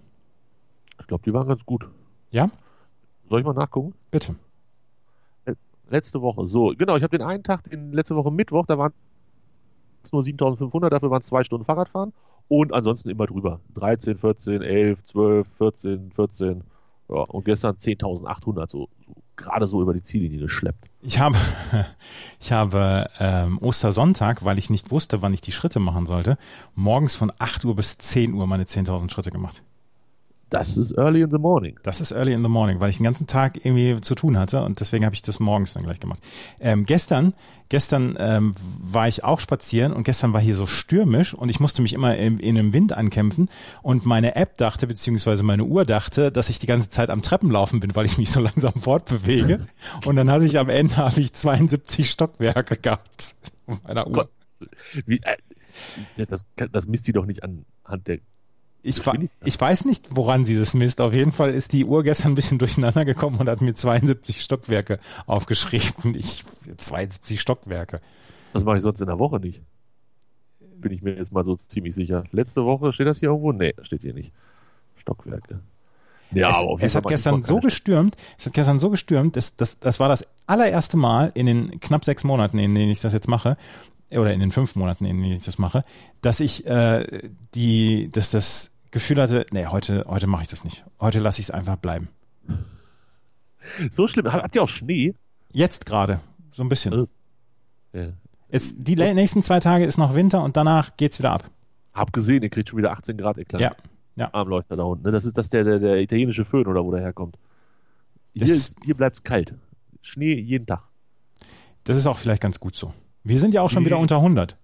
Ich 0.99 1.07
glaube, 1.07 1.23
die 1.25 1.33
waren 1.33 1.47
ganz 1.47 1.65
gut. 1.65 1.89
Ja? 2.33 2.51
Soll 3.31 3.41
ich 3.41 3.47
mal 3.47 3.55
nachgucken? 3.55 3.95
Bitte. 4.11 4.35
Letzte 5.89 6.21
Woche. 6.21 6.47
So, 6.47 6.75
genau, 6.77 6.97
ich 6.97 7.03
habe 7.03 7.17
den 7.17 7.27
einen 7.27 7.43
Tag, 7.43 7.63
den 7.65 7.93
letzte 7.93 8.17
Woche 8.17 8.31
Mittwoch, 8.31 8.67
da 8.67 8.77
waren 8.77 8.93
es 10.03 10.13
nur 10.13 10.23
7500, 10.23 10.93
dafür 10.93 11.11
waren 11.11 11.21
es 11.21 11.27
zwei 11.27 11.45
Stunden 11.45 11.65
Fahrradfahren 11.65 12.13
und 12.49 12.73
ansonsten 12.73 13.09
immer 13.09 13.27
drüber. 13.27 13.61
13, 13.75 14.19
14, 14.19 14.63
11, 14.63 15.05
12, 15.05 15.49
14, 15.59 16.13
14. 16.13 16.65
Ja, 17.09 17.17
und 17.23 17.45
gestern 17.45 17.77
10.800, 17.77 18.71
so, 18.71 18.89
so 19.07 19.15
gerade 19.37 19.67
so 19.67 19.81
über 19.83 19.95
die 19.95 20.03
Ziellinie 20.03 20.41
geschleppt. 20.41 20.91
Ich 21.01 21.19
habe, 21.19 21.37
ich 22.41 22.53
habe 22.53 23.09
ähm, 23.19 23.59
Ostersonntag, 23.59 24.45
weil 24.45 24.59
ich 24.59 24.71
nicht 24.71 24.91
wusste, 24.91 25.23
wann 25.23 25.35
ich 25.35 25.41
die 25.41 25.53
Schritte 25.53 25.81
machen 25.81 26.07
sollte, 26.07 26.37
morgens 26.75 27.15
von 27.15 27.33
8 27.39 27.65
Uhr 27.65 27.77
bis 27.77 27.97
10 27.99 28.35
Uhr 28.35 28.47
meine 28.47 28.65
10.000 28.65 29.11
Schritte 29.11 29.31
gemacht. 29.31 29.63
Das 30.51 30.77
ist 30.77 30.99
early 30.99 31.23
in 31.23 31.31
the 31.31 31.39
morning. 31.39 31.79
Das 31.85 32.01
ist 32.01 32.11
early 32.11 32.33
in 32.33 32.43
the 32.43 32.49
morning, 32.49 32.81
weil 32.81 32.91
ich 32.91 32.97
den 32.97 33.05
ganzen 33.05 33.29
Tag 33.29 33.65
irgendwie 33.65 34.01
zu 34.01 34.17
tun 34.17 34.37
hatte 34.37 34.63
und 34.65 34.81
deswegen 34.81 35.05
habe 35.05 35.15
ich 35.15 35.23
das 35.23 35.39
morgens 35.39 35.73
dann 35.75 35.85
gleich 35.85 36.01
gemacht. 36.01 36.19
Ähm, 36.59 36.87
gestern, 36.87 37.35
gestern 37.69 38.17
ähm, 38.19 38.55
war 38.83 39.07
ich 39.07 39.23
auch 39.23 39.39
spazieren 39.39 39.93
und 39.93 40.03
gestern 40.03 40.33
war 40.33 40.41
hier 40.41 40.57
so 40.57 40.67
stürmisch 40.67 41.35
und 41.35 41.51
ich 41.51 41.61
musste 41.61 41.83
mich 41.83 41.93
immer 41.93 42.17
in, 42.17 42.41
in 42.41 42.59
einem 42.59 42.73
Wind 42.73 42.93
ankämpfen 42.93 43.49
und 43.83 44.05
meine 44.07 44.35
App 44.35 44.57
dachte, 44.57 44.89
beziehungsweise 44.89 45.45
meine 45.45 45.65
Uhr 45.65 45.85
dachte, 45.85 46.33
dass 46.33 46.49
ich 46.49 46.59
die 46.59 46.67
ganze 46.67 46.91
Zeit 46.91 47.11
am 47.11 47.23
Treppenlaufen 47.23 47.79
bin, 47.79 47.95
weil 47.95 48.07
ich 48.07 48.19
mich 48.19 48.33
so 48.33 48.41
langsam 48.41 48.73
fortbewege. 48.75 49.67
und 50.05 50.17
dann 50.17 50.31
hatte 50.31 50.47
ich 50.47 50.59
am 50.59 50.69
Ende 50.69 50.97
habe 50.97 51.21
ich 51.21 51.33
72 51.33 52.11
Stockwerke 52.11 52.77
gehabt 52.77 53.37
meiner 53.85 54.05
Uhr. 54.09 54.13
Gott, 54.13 54.31
wie, 55.07 55.21
äh, 55.23 55.37
das, 56.17 56.45
das 56.57 56.87
misst 56.87 57.07
die 57.07 57.13
doch 57.13 57.25
nicht 57.25 57.45
anhand 57.45 58.09
der 58.09 58.19
Ich, 58.83 59.03
ich 59.45 59.61
weiß 59.61 59.85
nicht, 59.85 60.07
woran 60.11 60.45
sie 60.45 60.59
das 60.59 60.75
misst. 60.75 61.01
Auf 61.01 61.13
jeden 61.13 61.33
Fall 61.33 61.53
ist 61.53 61.73
die 61.73 61.85
Uhr 61.85 62.03
gestern 62.03 62.33
ein 62.33 62.35
bisschen 62.35 62.59
durcheinander 62.59 63.05
gekommen 63.05 63.37
und 63.37 63.49
hat 63.49 63.61
mir 63.61 63.75
72 63.75 64.41
Stockwerke 64.41 64.99
aufgeschrieben. 65.27 66.15
Ich 66.15 66.45
72 66.77 67.41
Stockwerke. 67.41 68.01
Das 68.53 68.65
mache 68.65 68.79
ich 68.79 68.83
sonst 68.83 69.01
in 69.01 69.07
der 69.07 69.19
Woche 69.19 69.39
nicht. 69.39 69.61
Bin 70.61 70.93
ich 70.93 71.03
mir 71.03 71.15
jetzt 71.15 71.33
mal 71.33 71.45
so 71.45 71.57
ziemlich 71.57 71.95
sicher. 71.95 72.25
Letzte 72.33 72.65
Woche 72.65 72.93
steht 72.93 73.07
das 73.07 73.21
hier 73.21 73.29
irgendwo? 73.29 73.53
Nee, 73.53 73.75
steht 73.83 74.01
hier 74.01 74.15
nicht. 74.15 74.33
Stockwerke. 74.97 75.61
Ja, 76.33 76.51
es, 76.51 76.83
es 76.83 76.95
hat 76.95 77.07
gestern 77.09 77.43
so 77.43 77.59
gestürmt, 77.59 78.17
es 78.39 78.47
hat 78.47 78.53
gestern 78.53 78.79
so 78.79 78.91
gestürmt, 78.91 79.35
das, 79.35 79.57
das, 79.57 79.81
das 79.81 79.99
war 79.99 80.09
das 80.09 80.27
allererste 80.47 80.97
Mal 80.97 81.33
in 81.35 81.47
den 81.47 81.81
knapp 81.81 82.05
sechs 82.05 82.23
Monaten, 82.23 82.59
in 82.59 82.75
denen 82.75 82.91
ich 82.91 83.01
das 83.01 83.13
jetzt 83.13 83.29
mache, 83.29 83.57
oder 84.19 84.33
in 84.33 84.41
den 84.41 84.53
fünf 84.53 84.77
Monaten, 84.77 85.05
in 85.05 85.23
denen 85.23 85.33
ich 85.33 85.45
das 85.45 85.59
mache, 85.59 85.85
dass 86.21 86.41
ich 86.41 86.67
äh, 86.67 87.31
die, 87.55 88.11
dass 88.11 88.31
das 88.31 88.73
Gefühl 88.91 89.21
hatte, 89.23 89.47
nee, 89.53 89.67
heute, 89.67 90.05
heute 90.09 90.27
mache 90.27 90.43
ich 90.43 90.49
das 90.49 90.65
nicht. 90.65 90.85
Heute 91.01 91.21
lasse 91.21 91.41
ich 91.41 91.47
es 91.47 91.51
einfach 91.51 91.77
bleiben. 91.77 92.09
So 93.93 94.09
schlimm. 94.09 94.31
Habt 94.33 94.57
ihr 94.57 94.63
auch 94.63 94.69
Schnee? 94.69 95.15
Jetzt 95.53 95.87
gerade, 95.87 96.21
so 96.51 96.63
ein 96.63 96.69
bisschen. 96.69 97.07
Ja. 97.93 98.09
Jetzt, 98.51 98.77
die 98.79 98.97
nächsten 98.97 99.43
zwei 99.43 99.61
Tage 99.61 99.85
ist 99.85 99.97
noch 99.97 100.15
Winter 100.15 100.43
und 100.43 100.57
danach 100.57 100.97
geht's 100.97 101.19
wieder 101.19 101.31
ab. 101.31 101.49
Hab 101.93 102.13
gesehen, 102.13 102.43
ihr 102.43 102.51
kriegt 102.51 102.69
schon 102.69 102.79
wieder 102.79 102.93
18 102.93 103.17
Grad 103.17 103.39
Eklat. 103.39 103.61
Ja. 103.61 103.77
ja. 104.17 104.35
Armleuchter 104.35 104.77
da 104.77 104.83
unten. 104.85 105.05
Ne? 105.05 105.13
Das 105.13 105.25
ist 105.25 105.39
das 105.39 105.51
der, 105.51 105.65
der, 105.65 105.79
der 105.79 106.01
italienische 106.01 106.45
Föhn 106.45 106.67
oder 106.67 106.85
wo 106.85 106.91
der 106.91 107.01
herkommt. 107.01 107.37
Hier, 108.33 108.61
hier 108.85 108.95
bleibt 108.97 109.17
es 109.17 109.23
kalt. 109.23 109.55
Schnee 110.03 110.35
jeden 110.35 110.67
Tag. 110.67 110.83
Das 111.85 111.97
ist 111.97 112.07
auch 112.07 112.17
vielleicht 112.17 112.43
ganz 112.43 112.61
gut 112.61 112.75
so. 112.75 112.93
Wir 113.23 113.39
sind 113.39 113.55
ja 113.55 113.63
auch 113.63 113.71
schon 113.71 113.83
nee. 113.83 113.89
wieder 113.89 113.99
unter 113.99 114.17
100. 114.17 114.57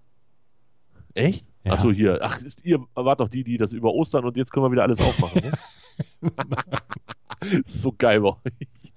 Echt? 1.13 1.47
Ja. 1.63 1.73
Achso, 1.73 1.91
hier. 1.91 2.19
Ach, 2.21 2.39
ihr 2.63 2.79
wart 2.93 3.19
doch 3.19 3.27
die, 3.27 3.43
die 3.43 3.57
das 3.57 3.71
über 3.71 3.93
Ostern 3.93 4.25
und 4.25 4.37
jetzt 4.37 4.51
können 4.51 4.65
wir 4.65 4.71
wieder 4.71 4.83
alles 4.83 4.99
aufmachen. 4.99 5.41
Ne? 6.21 6.31
so 7.65 7.93
geil 7.97 8.21
bei 8.21 8.29
euch. 8.29 8.93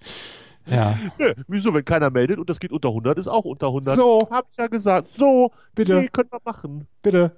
Ja. 0.66 0.98
Nö, 1.18 1.34
wieso, 1.48 1.74
wenn 1.74 1.84
keiner 1.84 2.10
meldet 2.10 2.38
und 2.38 2.48
das 2.48 2.60
geht 2.60 2.72
unter 2.72 2.88
100, 2.88 3.18
ist 3.18 3.28
auch 3.28 3.44
unter 3.44 3.68
100. 3.68 3.96
So. 3.96 4.28
Hab 4.30 4.46
ich 4.50 4.56
ja 4.56 4.68
gesagt. 4.68 5.08
So. 5.08 5.50
Bitte. 5.74 6.00
Nee, 6.00 6.08
können 6.08 6.30
wir 6.30 6.40
machen. 6.44 6.86
Bitte. 7.02 7.36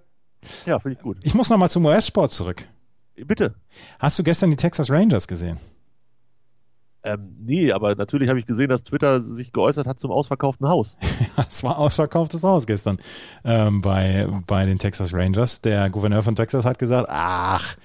Ja, 0.67 0.79
finde 0.79 0.99
ich 0.99 1.03
gut. 1.03 1.19
Ich 1.23 1.35
muss 1.35 1.49
nochmal 1.49 1.71
zum 1.71 1.85
US-Sport 1.87 2.33
zurück. 2.33 2.67
Bitte. 3.15 3.55
Hast 3.99 4.19
du 4.19 4.23
gestern 4.23 4.51
die 4.51 4.57
Texas 4.57 4.91
Rangers 4.91 5.29
gesehen? 5.29 5.59
Ähm, 7.05 7.37
nee, 7.45 7.73
aber 7.73 7.95
natürlich 7.97 8.29
habe 8.29 8.39
ich 8.39 8.47
gesehen, 8.47 8.69
dass 8.69 8.85
Twitter 8.85 9.23
sich 9.23 9.53
geäußert 9.53 9.87
hat 9.87 9.99
zum 9.99 10.13
ausverkauften 10.13 10.69
Haus. 10.69 10.97
es 11.51 11.65
war 11.65 11.79
ausverkauftes 11.79 12.43
Haus 12.43 12.67
gestern 12.67 12.99
ähm, 13.45 13.81
bei, 13.81 14.29
bei 14.47 14.67
den 14.67 14.79
Texas 14.79 15.13
Rangers. 15.13 15.61
Der 15.61 15.91
Gouverneur 15.91 16.23
von 16.23 16.37
Texas 16.37 16.65
hat 16.65 16.79
gesagt, 16.79 17.09
ach, 17.11 17.77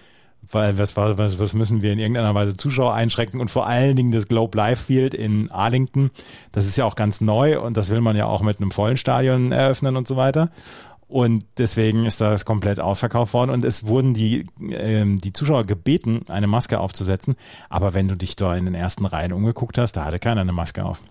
weil 0.51 0.77
was, 0.77 0.95
was, 0.95 1.39
was 1.39 1.53
müssen 1.53 1.81
wir 1.81 1.91
in 1.91 1.99
irgendeiner 1.99 2.33
Weise 2.35 2.55
Zuschauer 2.55 2.93
einschränken 2.93 3.41
und 3.41 3.51
vor 3.51 3.67
allen 3.67 3.95
Dingen 3.95 4.11
das 4.11 4.27
Globe 4.27 4.57
Life 4.57 4.85
Field 4.85 5.13
in 5.13 5.51
Arlington, 5.51 6.11
das 6.51 6.67
ist 6.67 6.77
ja 6.77 6.85
auch 6.85 6.95
ganz 6.95 7.19
neu 7.19 7.59
und 7.59 7.75
das 7.75 7.89
will 7.89 8.01
man 8.01 8.15
ja 8.15 8.27
auch 8.27 8.41
mit 8.41 8.59
einem 8.59 8.71
vollen 8.71 8.97
Stadion 8.97 9.51
eröffnen 9.51 9.97
und 9.97 10.07
so 10.07 10.15
weiter. 10.15 10.49
Und 11.07 11.45
deswegen 11.57 12.05
ist 12.05 12.19
das 12.19 12.43
komplett 12.43 12.81
ausverkauft 12.81 13.33
worden 13.33 13.51
und 13.51 13.63
es 13.63 13.85
wurden 13.85 14.13
die, 14.13 14.45
ähm, 14.59 15.21
die 15.21 15.31
Zuschauer 15.31 15.65
gebeten, 15.65 16.25
eine 16.27 16.47
Maske 16.47 16.79
aufzusetzen. 16.79 17.35
Aber 17.69 17.93
wenn 17.93 18.09
du 18.09 18.15
dich 18.15 18.35
da 18.35 18.55
in 18.55 18.65
den 18.65 18.75
ersten 18.75 19.05
Reihen 19.05 19.31
umgeguckt 19.31 19.77
hast, 19.77 19.93
da 19.93 20.03
hatte 20.03 20.19
keiner 20.19 20.41
eine 20.41 20.51
Maske 20.51 20.83
auf. 20.83 21.01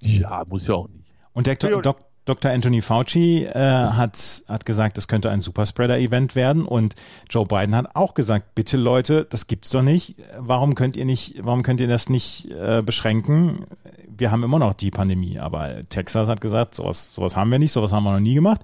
Ja, 0.00 0.42
muss 0.48 0.66
ja 0.66 0.74
auch 0.74 0.88
nicht. 0.88 1.04
Und 1.32 1.46
Dr. 1.46 1.80
Dok 1.80 2.00
Dr. 2.26 2.50
Anthony 2.50 2.82
Fauci 2.82 3.44
äh, 3.44 3.54
hat, 3.54 4.18
hat 4.48 4.66
gesagt, 4.66 4.98
es 4.98 5.06
könnte 5.06 5.30
ein 5.30 5.40
Superspreader-Event 5.40 6.34
werden 6.34 6.66
und 6.66 6.96
Joe 7.30 7.46
Biden 7.46 7.76
hat 7.76 7.94
auch 7.94 8.14
gesagt, 8.14 8.56
bitte 8.56 8.76
Leute, 8.76 9.24
das 9.30 9.46
gibt's 9.46 9.70
doch 9.70 9.82
nicht. 9.82 10.16
Warum 10.36 10.74
könnt 10.74 10.96
ihr 10.96 11.04
nicht, 11.04 11.36
warum 11.44 11.62
könnt 11.62 11.78
ihr 11.78 11.86
das 11.86 12.08
nicht 12.08 12.50
äh, 12.50 12.82
beschränken? 12.84 13.66
Wir 14.08 14.32
haben 14.32 14.42
immer 14.42 14.58
noch 14.58 14.74
die 14.74 14.90
Pandemie, 14.90 15.38
aber 15.38 15.88
Texas 15.88 16.26
hat 16.26 16.40
gesagt, 16.40 16.74
sowas, 16.74 17.14
sowas 17.14 17.36
haben 17.36 17.52
wir 17.52 17.60
nicht, 17.60 17.70
sowas 17.70 17.92
haben 17.92 18.02
wir 18.02 18.12
noch 18.12 18.18
nie 18.18 18.34
gemacht. 18.34 18.62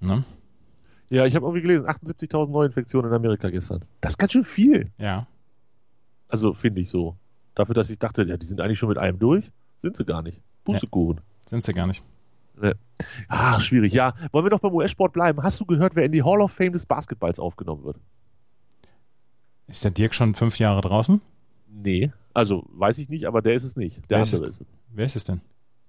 Ne? 0.00 0.24
Ja, 1.10 1.26
ich 1.26 1.34
habe 1.34 1.44
irgendwie 1.46 1.62
gelesen, 1.62 1.86
78.000 1.86 2.50
Neuinfektionen 2.50 3.10
in 3.10 3.16
Amerika 3.16 3.50
gestern. 3.50 3.84
Das 4.00 4.12
ist 4.12 4.18
ganz 4.18 4.32
schön 4.32 4.44
viel. 4.44 4.90
Ja. 4.98 5.26
Also 6.28 6.54
finde 6.54 6.80
ich 6.80 6.90
so. 6.90 7.16
Dafür, 7.54 7.74
dass 7.74 7.90
ich 7.90 7.98
dachte, 7.98 8.22
ja, 8.22 8.36
die 8.36 8.46
sind 8.46 8.60
eigentlich 8.60 8.78
schon 8.78 8.88
mit 8.88 8.98
einem 8.98 9.18
durch, 9.18 9.50
sind 9.82 9.96
sie 9.96 10.04
gar 10.04 10.22
nicht. 10.22 10.40
Pustekuchen. 10.64 11.16
Ja, 11.16 11.48
sind 11.48 11.64
sie 11.64 11.72
gar 11.72 11.86
nicht. 11.86 12.02
Ne. 12.60 12.76
Ah, 13.28 13.58
schwierig. 13.60 13.92
Ja, 13.92 14.14
wollen 14.32 14.44
wir 14.44 14.50
doch 14.50 14.60
beim 14.60 14.74
US-Sport 14.74 15.12
bleiben. 15.12 15.42
Hast 15.42 15.58
du 15.60 15.66
gehört, 15.66 15.96
wer 15.96 16.04
in 16.04 16.12
die 16.12 16.22
Hall 16.22 16.40
of 16.40 16.52
Fame 16.52 16.72
des 16.72 16.86
Basketballs 16.86 17.40
aufgenommen 17.40 17.84
wird? 17.84 17.96
Ist 19.66 19.82
der 19.82 19.90
Dirk 19.90 20.14
schon 20.14 20.34
fünf 20.34 20.58
Jahre 20.58 20.80
draußen? 20.80 21.20
Nee, 21.68 22.12
also 22.34 22.64
weiß 22.72 22.98
ich 22.98 23.08
nicht, 23.08 23.26
aber 23.26 23.42
der 23.42 23.54
ist 23.54 23.64
es 23.64 23.76
nicht. 23.76 23.96
Der 24.10 24.18
wer 24.18 24.24
andere 24.24 24.46
ist 24.48 24.60
es. 24.60 24.66
Wer 24.90 25.06
ist 25.06 25.16
es 25.16 25.24
denn? 25.24 25.40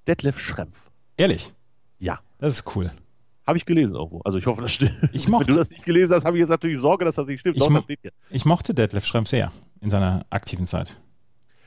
Detlef 0.08 0.40
Schrempf. 0.40 0.90
Ehrlich? 1.18 1.54
Ja. 2.00 2.20
Das 2.40 2.54
ist 2.54 2.76
cool. 2.76 2.92
Habe 3.52 3.58
ich 3.58 3.66
gelesen 3.66 3.96
irgendwo. 3.96 4.22
Also 4.22 4.38
ich 4.38 4.46
hoffe, 4.46 4.62
das 4.62 4.72
stimmt. 4.72 4.94
Ich 5.12 5.28
mochte, 5.28 5.48
Wenn 5.48 5.56
du 5.56 5.60
das 5.60 5.70
nicht 5.70 5.84
gelesen 5.84 6.14
hast, 6.14 6.24
habe 6.24 6.38
ich 6.38 6.40
jetzt 6.40 6.52
natürlich 6.52 6.80
Sorge, 6.80 7.04
dass 7.04 7.16
das 7.16 7.28
nicht 7.28 7.42
stimmt. 7.42 7.58
Ich, 7.58 7.62
Doch, 7.62 7.86
hier. 7.86 8.12
ich 8.30 8.46
mochte 8.46 8.74
Detlef 8.74 9.04
Schrempf 9.04 9.28
sehr 9.28 9.52
in 9.82 9.90
seiner 9.90 10.26
aktiven 10.30 10.66
Zeit. 10.66 11.02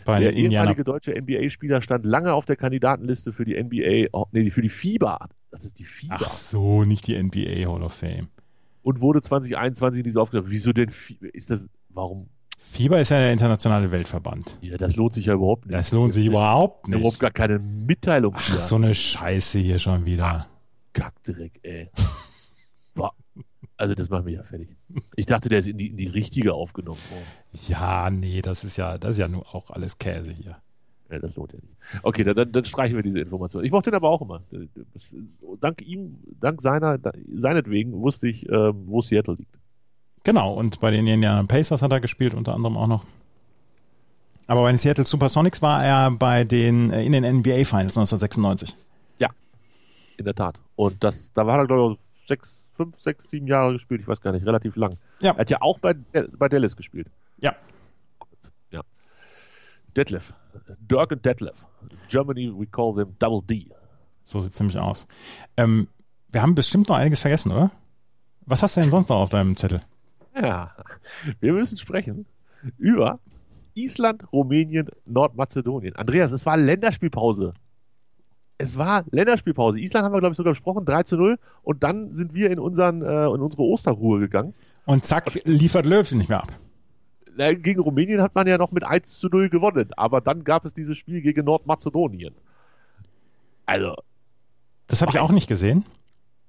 Bei 0.07 0.19
der 0.19 0.33
ehemalige 0.33 0.83
deutsche 0.83 1.13
NBA-Spieler 1.13 1.83
stand 1.83 2.07
lange 2.07 2.33
auf 2.33 2.47
der 2.47 2.57
Kandidatenliste 2.57 3.35
für 3.35 3.45
die 3.45 3.63
NBA, 3.63 4.09
oh, 4.19 4.25
nee, 4.33 4.49
für 4.49 4.63
die 4.63 4.71
FIBA. 4.71 5.29
Das 5.51 5.67
ist 5.67 5.79
die 5.79 5.85
FIBA. 5.85 6.17
Ach 6.19 6.31
so, 6.31 6.85
nicht 6.85 7.07
die 7.07 7.23
NBA 7.23 7.71
Hall 7.71 7.83
of 7.83 7.93
Fame. 7.93 8.29
Und 8.81 9.03
wurde 9.03 9.21
2021 9.21 9.99
in 9.99 10.05
diese 10.05 10.23
aufgenommen. 10.23 10.51
Wieso 10.51 10.73
denn? 10.73 10.91
Ist 11.35 11.51
das, 11.51 11.69
warum? 11.91 12.31
FIBA 12.57 13.01
ist 13.01 13.11
ja 13.11 13.19
der 13.19 13.33
internationale 13.33 13.91
Weltverband. 13.91 14.57
Ja, 14.63 14.79
das 14.79 14.97
lohnt 14.97 15.13
sich 15.13 15.27
ja 15.27 15.35
überhaupt 15.35 15.67
nicht. 15.67 15.75
Das 15.75 15.93
lohnt 15.93 16.13
sich 16.13 16.25
überhaupt 16.25 16.89
nicht. 16.89 16.99
Überhaupt 16.99 17.21
gar 17.21 17.31
keine 17.31 17.59
Mitteilung. 17.59 18.33
Ach, 18.35 18.43
hier. 18.43 18.57
so 18.57 18.77
eine 18.77 18.95
Scheiße 18.95 19.59
hier 19.59 19.79
schon 19.79 20.07
wieder. 20.07 20.47
Kackdreck, 20.95 21.61
ey. 21.63 21.91
Also 23.77 23.95
das 23.95 24.09
macht 24.09 24.25
mich 24.25 24.35
ja 24.37 24.43
fertig. 24.43 24.69
Ich 25.17 25.27
dachte, 25.27 25.49
der 25.49 25.59
ist 25.59 25.67
in 25.67 25.79
die, 25.79 25.89
in 25.89 25.97
die 25.97 26.07
richtige 26.07 26.55
aufgenommen 26.55 27.01
worden. 27.11 27.27
Ja, 27.67 28.09
nee, 28.09 28.41
das 28.41 28.63
ist 28.63 28.77
ja, 28.77 28.99
das 28.99 29.13
ist 29.13 29.19
ja 29.19 29.29
nur 29.29 29.53
auch 29.55 29.71
alles 29.71 29.99
Käse 29.99 30.31
hier. 30.31 30.59
Ja, 31.11 31.19
das 31.19 31.35
lohnt 31.37 31.53
ja 31.53 31.59
nicht. 31.61 31.75
Okay, 32.03 32.25
dann, 32.25 32.53
dann 32.53 32.65
streichen 32.65 32.97
wir 32.97 33.03
diese 33.03 33.21
Information. 33.21 33.65
Ich 33.65 33.73
mochte 33.73 33.91
den 33.91 33.97
aber 33.97 34.09
auch 34.09 34.23
immer. 34.23 34.43
Das, 34.93 35.17
dank 35.61 35.83
ihm, 35.83 36.19
dank 36.41 36.63
seiner, 36.63 36.99
seinetwegen 37.35 38.01
wusste 38.01 38.29
ich, 38.29 38.49
äh, 38.49 38.73
wo 38.87 39.01
Seattle 39.01 39.35
liegt. 39.35 39.59
Genau, 40.23 40.55
und 40.55 40.81
bei 40.81 40.91
den 40.91 41.07
Indiana 41.07 41.43
Pacers 41.43 41.83
hat 41.83 41.93
er 41.93 42.01
gespielt, 42.01 42.33
unter 42.33 42.55
anderem 42.55 42.77
auch 42.77 42.87
noch. 42.87 43.05
Aber 44.47 44.63
bei 44.63 44.71
den 44.71 44.79
Seattle 44.79 45.05
Supersonics 45.05 45.63
war 45.63 45.85
er 45.85 46.11
bei 46.13 46.45
den, 46.45 46.91
äh, 46.91 47.05
in 47.05 47.13
den 47.13 47.25
NBA 47.25 47.65
Finals 47.65 47.97
1996. 47.99 48.75
Ja, 49.19 49.31
in 50.17 50.25
der 50.25 50.35
Tat. 50.35 50.61
Und 50.77 51.03
das, 51.05 51.33
da 51.33 51.47
war 51.47 51.59
er, 51.59 51.67
glaube 51.67 51.95
ich, 51.95 52.29
sechs, 52.29 52.69
fünf, 52.75 53.01
sechs, 53.01 53.31
sieben 53.31 53.47
Jahre 53.47 53.73
gespielt, 53.73 54.01
ich 54.01 54.09
weiß 54.09 54.21
gar 54.21 54.33
nicht, 54.33 54.47
relativ 54.47 54.77
lang. 54.77 54.97
Ja. 55.21 55.33
Er 55.33 55.39
hat 55.39 55.51
ja 55.51 55.61
auch 55.61 55.79
bei, 55.79 55.95
bei 55.95 56.49
Dallas 56.49 56.77
gespielt. 56.77 57.09
Ja. 57.41 57.55
Ja. 58.71 58.83
Detlef. 59.97 60.33
Dirk 60.79 61.13
und 61.13 61.25
Detlef. 61.25 61.67
Germany, 62.09 62.53
we 62.53 62.67
call 62.67 62.95
them 62.95 63.15
Double 63.19 63.43
D. 63.43 63.71
So 64.25 64.41
sieht 64.41 64.53
es 64.53 64.61
nämlich 64.61 64.79
aus. 64.79 65.07
Ähm, 65.57 65.89
wir 66.31 66.43
haben 66.43 66.55
bestimmt 66.55 66.89
noch 66.89 66.97
einiges 66.97 67.21
vergessen, 67.21 67.53
oder? 67.53 67.71
Was 68.47 68.63
hast 68.63 68.77
du 68.77 68.81
denn 68.81 68.91
sonst 68.91 69.09
noch 69.09 69.17
auf 69.17 69.31
deinem 69.31 69.57
Zettel? 69.57 69.81
Ja, 70.35 70.75
wir 71.41 71.53
müssen 71.53 71.79
sprechen 71.79 72.27
über 72.79 73.21
Island, 73.75 74.25
Rumänien, 74.33 74.89
Nordmazedonien. 75.07 75.97
Andreas, 75.97 76.33
es 76.33 76.47
war 76.47 76.57
Länderspielpause 76.57 77.55
es 78.59 78.79
war 78.79 79.05
Länderspielpause. 79.11 79.81
Island 79.81 80.05
haben 80.05 80.13
wir, 80.13 80.21
glaube 80.21 80.33
ich, 80.33 80.37
sogar 80.37 80.53
besprochen, 80.53 80.85
3 80.85 81.03
zu 81.05 81.17
0. 81.17 81.39
Und 81.63 81.83
dann 81.83 82.15
sind 82.15 82.35
wir 82.35 82.51
in, 82.51 82.59
unseren, 82.59 83.03
äh, 83.03 83.27
in 83.27 83.41
unsere 83.41 83.63
Osterruhe 83.63 84.21
gegangen. 84.21 84.55
Und 84.87 85.05
zack, 85.05 85.35
liefert 85.45 85.87
Löw 85.87 86.11
nicht 86.13 86.29
mehr 86.29 86.43
ab. 86.43 86.53
Gegen 87.37 87.81
Rumänien 87.81 88.23
hat 88.23 88.35
man 88.37 88.47
ja 88.47 88.59
noch 88.59 88.71
mit 88.71 88.85
1 88.85 89.19
zu 89.19 89.29
0 89.29 89.49
gewonnen. 89.49 89.91
Aber 89.97 90.21
dann 90.21 90.45
gab 90.45 90.65
es 90.65 90.75
dieses 90.75 90.97
Spiel 90.97 91.21
gegen 91.21 91.45
Nordmazedonien. 91.45 92.35
Also. 93.67 93.97
Das 94.87 95.03
habe 95.03 95.11
ich 95.13 95.19
auch 95.19 95.33
nicht 95.33 95.49
gesehen. 95.49 95.85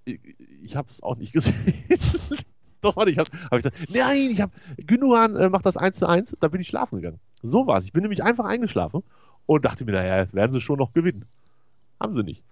Ich, 0.04 0.20
ich 0.64 0.76
habe 0.76 0.90
es 0.90 1.02
auch 1.02 1.16
nicht 1.18 1.34
gesehen. 1.34 1.56
Doch, 2.82 2.96
warte, 2.98 3.10
ich 3.10 3.18
habe 3.18 3.30
hab 3.32 3.58
ich 3.58 3.64
gesagt, 3.64 3.78
nein, 3.90 4.30
ich 4.30 4.42
habe, 4.42 4.52
Gündogan 4.86 5.36
äh, 5.38 5.50
macht 5.50 5.66
das 5.66 5.76
1 5.76 5.98
zu 5.98 6.08
1, 6.08 6.36
da 6.40 6.50
bin 6.50 6.62
ich 6.62 6.68
schlafen 6.68 6.98
gegangen. 6.98 7.20
So 7.42 7.66
war 7.66 7.80
es. 7.80 7.86
Ich 7.86 7.94
bin 7.94 8.04
nämlich 8.04 8.22
einfach 8.22 8.46
eingeschlafen 8.46 9.02
und 9.48 9.66
dachte 9.66 9.86
mir, 9.86 9.94
naja, 9.94 10.18
jetzt 10.20 10.36
werden 10.36 10.52
sie 10.52 10.62
schon 10.62 10.78
noch 10.78 10.94
gewinnen. 10.94 11.26
Haben 12.00 12.16
sie 12.16 12.24
nicht. 12.24 12.44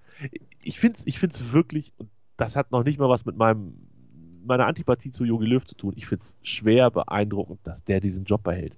Ich 0.64 0.80
finde 0.80 1.00
es 1.00 1.08
ich 1.08 1.20
find's 1.20 1.52
wirklich, 1.52 1.94
und 1.98 2.10
das 2.38 2.56
hat 2.56 2.72
noch 2.72 2.84
nicht 2.84 3.00
mal 3.00 3.10
was 3.10 3.26
mit 3.26 3.38
meinem, 3.38 3.74
meiner 4.46 4.68
Antipathie 4.68 5.12
zu 5.12 5.26
Jogi 5.26 5.46
Löw 5.46 5.66
zu 5.66 5.76
tun. 5.76 5.94
Ich 5.96 6.06
finde 6.06 6.24
es 6.24 6.38
schwer 6.42 6.92
beeindruckend, 6.92 7.60
dass 7.64 7.84
der 7.84 8.00
diesen 8.00 8.26
Job 8.26 8.44
behält. 8.44 8.76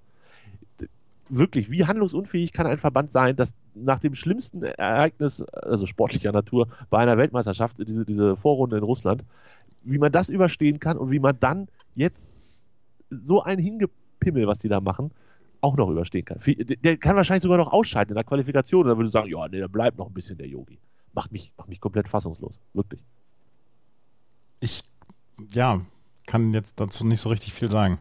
Wirklich, 1.28 1.72
wie 1.72 1.86
handlungsunfähig 1.86 2.54
kann 2.54 2.68
ein 2.68 2.78
Verband 2.78 3.12
sein, 3.12 3.36
dass 3.36 3.56
nach 3.74 3.98
dem 3.98 4.14
schlimmsten 4.14 4.62
Ereignis, 4.62 5.42
also 5.42 5.88
sportlicher 5.88 6.32
Natur, 6.32 6.68
bei 6.92 7.00
einer 7.00 7.18
Weltmeisterschaft, 7.18 7.78
diese, 7.80 8.06
diese 8.06 8.36
Vorrunde 8.36 8.78
in 8.78 8.84
Russland, 8.84 9.24
wie 9.84 9.98
man 9.98 10.12
das 10.12 10.30
überstehen 10.30 10.80
kann 10.80 10.98
und 10.98 11.10
wie 11.12 11.20
man 11.20 11.40
dann 11.40 11.68
jetzt 11.96 12.32
so 13.10 13.42
ein 13.42 13.58
Hingepimmel, 13.58 14.46
was 14.46 14.60
die 14.60 14.70
da 14.70 14.82
machen, 14.82 15.12
auch 15.66 15.76
noch 15.76 15.90
überstehen 15.90 16.26
kann. 16.26 16.40
Der 16.46 16.98
kann 16.98 17.16
wahrscheinlich 17.16 17.44
sogar 17.44 17.58
noch 17.58 17.74
ausscheiden 17.74 18.12
in 18.12 18.16
der 18.16 18.24
Qualifikation. 18.24 18.84
Und 18.84 18.90
dann 18.90 18.98
würde 18.98 19.08
ich 19.08 19.14
sagen, 19.14 19.30
ja, 19.30 19.48
nee, 19.48 19.60
da 19.60 19.68
bleibt 19.68 19.98
noch 19.98 20.08
ein 20.08 20.14
bisschen 20.14 20.38
der 20.38 20.48
Yogi. 20.48 20.80
Macht 21.14 21.32
mich, 21.32 21.52
macht 21.58 21.70
mich 21.70 21.82
komplett 21.82 22.08
fassungslos. 22.08 22.60
Wirklich. 22.74 23.04
Ich, 24.60 24.84
ja, 25.52 25.82
kann 26.28 26.54
jetzt 26.54 26.80
dazu 26.80 27.06
nicht 27.06 27.20
so 27.20 27.30
richtig 27.30 27.54
viel 27.54 27.70
sagen. 27.70 28.00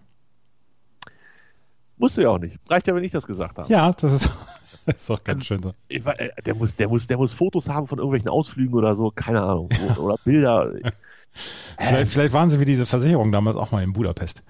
Musste 1.97 2.23
ja 2.23 2.31
auch 2.31 2.39
nicht. 2.39 2.59
Reicht 2.69 2.87
ja, 2.87 2.95
wenn 2.95 3.05
ich 3.05 3.13
das 3.13 3.27
gesagt 3.27 3.57
habe. 3.59 3.73
Ja, 3.73 3.93
das 3.93 4.13
ist, 4.13 4.31
das 4.87 4.97
ist 4.97 5.11
auch 5.11 5.25
ganz 5.25 5.41
also, 5.41 5.45
schön 5.47 5.63
so. 5.63 5.75
Äh, 5.89 6.29
der, 6.45 6.55
muss, 6.55 6.77
der, 6.77 6.89
muss, 6.89 7.07
der 7.07 7.17
muss 7.17 7.33
Fotos 7.33 7.69
haben 7.69 7.87
von 7.87 7.99
irgendwelchen 7.99 8.29
Ausflügen 8.29 8.75
oder 8.75 8.95
so, 8.95 9.11
keine 9.11 9.43
Ahnung. 9.43 9.71
Oder 9.99 10.17
Bilder. 10.25 10.73
vielleicht, 11.79 12.13
vielleicht 12.13 12.35
waren 12.35 12.51
sie 12.51 12.61
wie 12.61 12.65
diese 12.65 12.85
Versicherung 12.85 13.33
damals 13.33 13.57
auch 13.57 13.71
mal 13.71 13.83
in 13.83 13.93
Budapest. 13.93 14.43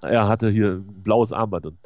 Er 0.00 0.26
hatte 0.26 0.50
hier 0.50 0.74
ein 0.74 1.02
blaues 1.02 1.32
Armband 1.32 1.66
und 1.66 1.78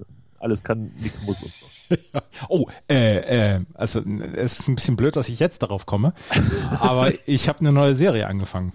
alles 0.47 0.63
kann, 0.63 0.93
nichts 1.01 1.21
muss 1.23 1.43
und 1.43 1.53
so. 1.53 1.97
oh, 2.49 2.67
äh, 2.89 3.55
äh, 3.57 3.61
also 3.75 4.01
es 4.01 4.61
ist 4.61 4.69
ein 4.69 4.77
bisschen 4.77 4.97
blöd, 4.97 5.17
dass 5.17 5.29
ich 5.29 5.41
jetzt 5.41 5.63
darauf 5.63 5.87
komme, 5.87 6.15
aber 6.79 7.13
ich 7.27 7.49
habe 7.49 7.61
eine 7.61 7.73
neue 7.73 7.95
Serie 7.95 8.29
angefangen. 8.29 8.73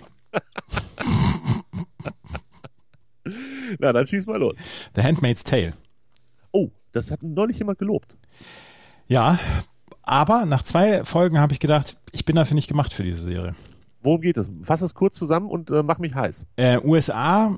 Na, 3.80 3.94
dann 3.94 4.06
schieß 4.06 4.26
mal 4.28 4.38
los. 4.38 4.58
The 4.96 5.02
Handmaid's 5.02 5.46
Tale. 5.46 5.74
Oh, 6.52 6.70
das 6.92 7.10
hat 7.10 7.24
neulich 7.24 7.58
jemand 7.60 7.80
gelobt. 7.80 8.18
Ja, 9.08 9.40
aber 10.04 10.46
nach 10.46 10.64
zwei 10.64 11.06
Folgen 11.06 11.40
habe 11.40 11.54
ich 11.54 11.60
gedacht, 11.60 11.98
ich 12.12 12.26
bin 12.26 12.36
dafür 12.36 12.56
nicht 12.56 12.68
gemacht 12.68 12.94
für 12.94 13.04
diese 13.04 13.24
Serie. 13.24 13.56
Worum 14.02 14.20
geht 14.20 14.38
es? 14.38 14.50
Fass 14.64 14.82
es 14.82 14.94
kurz 14.94 15.16
zusammen 15.16 15.50
und 15.50 15.70
äh, 15.70 15.84
mach 15.84 16.00
mich 16.00 16.16
heiß. 16.16 16.48
Äh, 16.58 16.80
USA, 16.84 17.58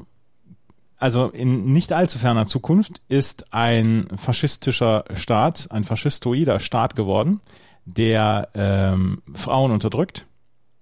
also 1.03 1.27
in 1.27 1.73
nicht 1.73 1.91
allzu 1.91 2.17
ferner 2.17 2.45
Zukunft, 2.45 3.01
ist 3.09 3.53
ein 3.53 4.07
faschistischer 4.17 5.03
Staat, 5.15 5.67
ein 5.69 5.83
faschistoider 5.83 6.61
Staat 6.61 6.95
geworden, 6.95 7.41
der 7.83 8.47
ähm, 8.53 9.21
Frauen 9.35 9.71
unterdrückt 9.71 10.27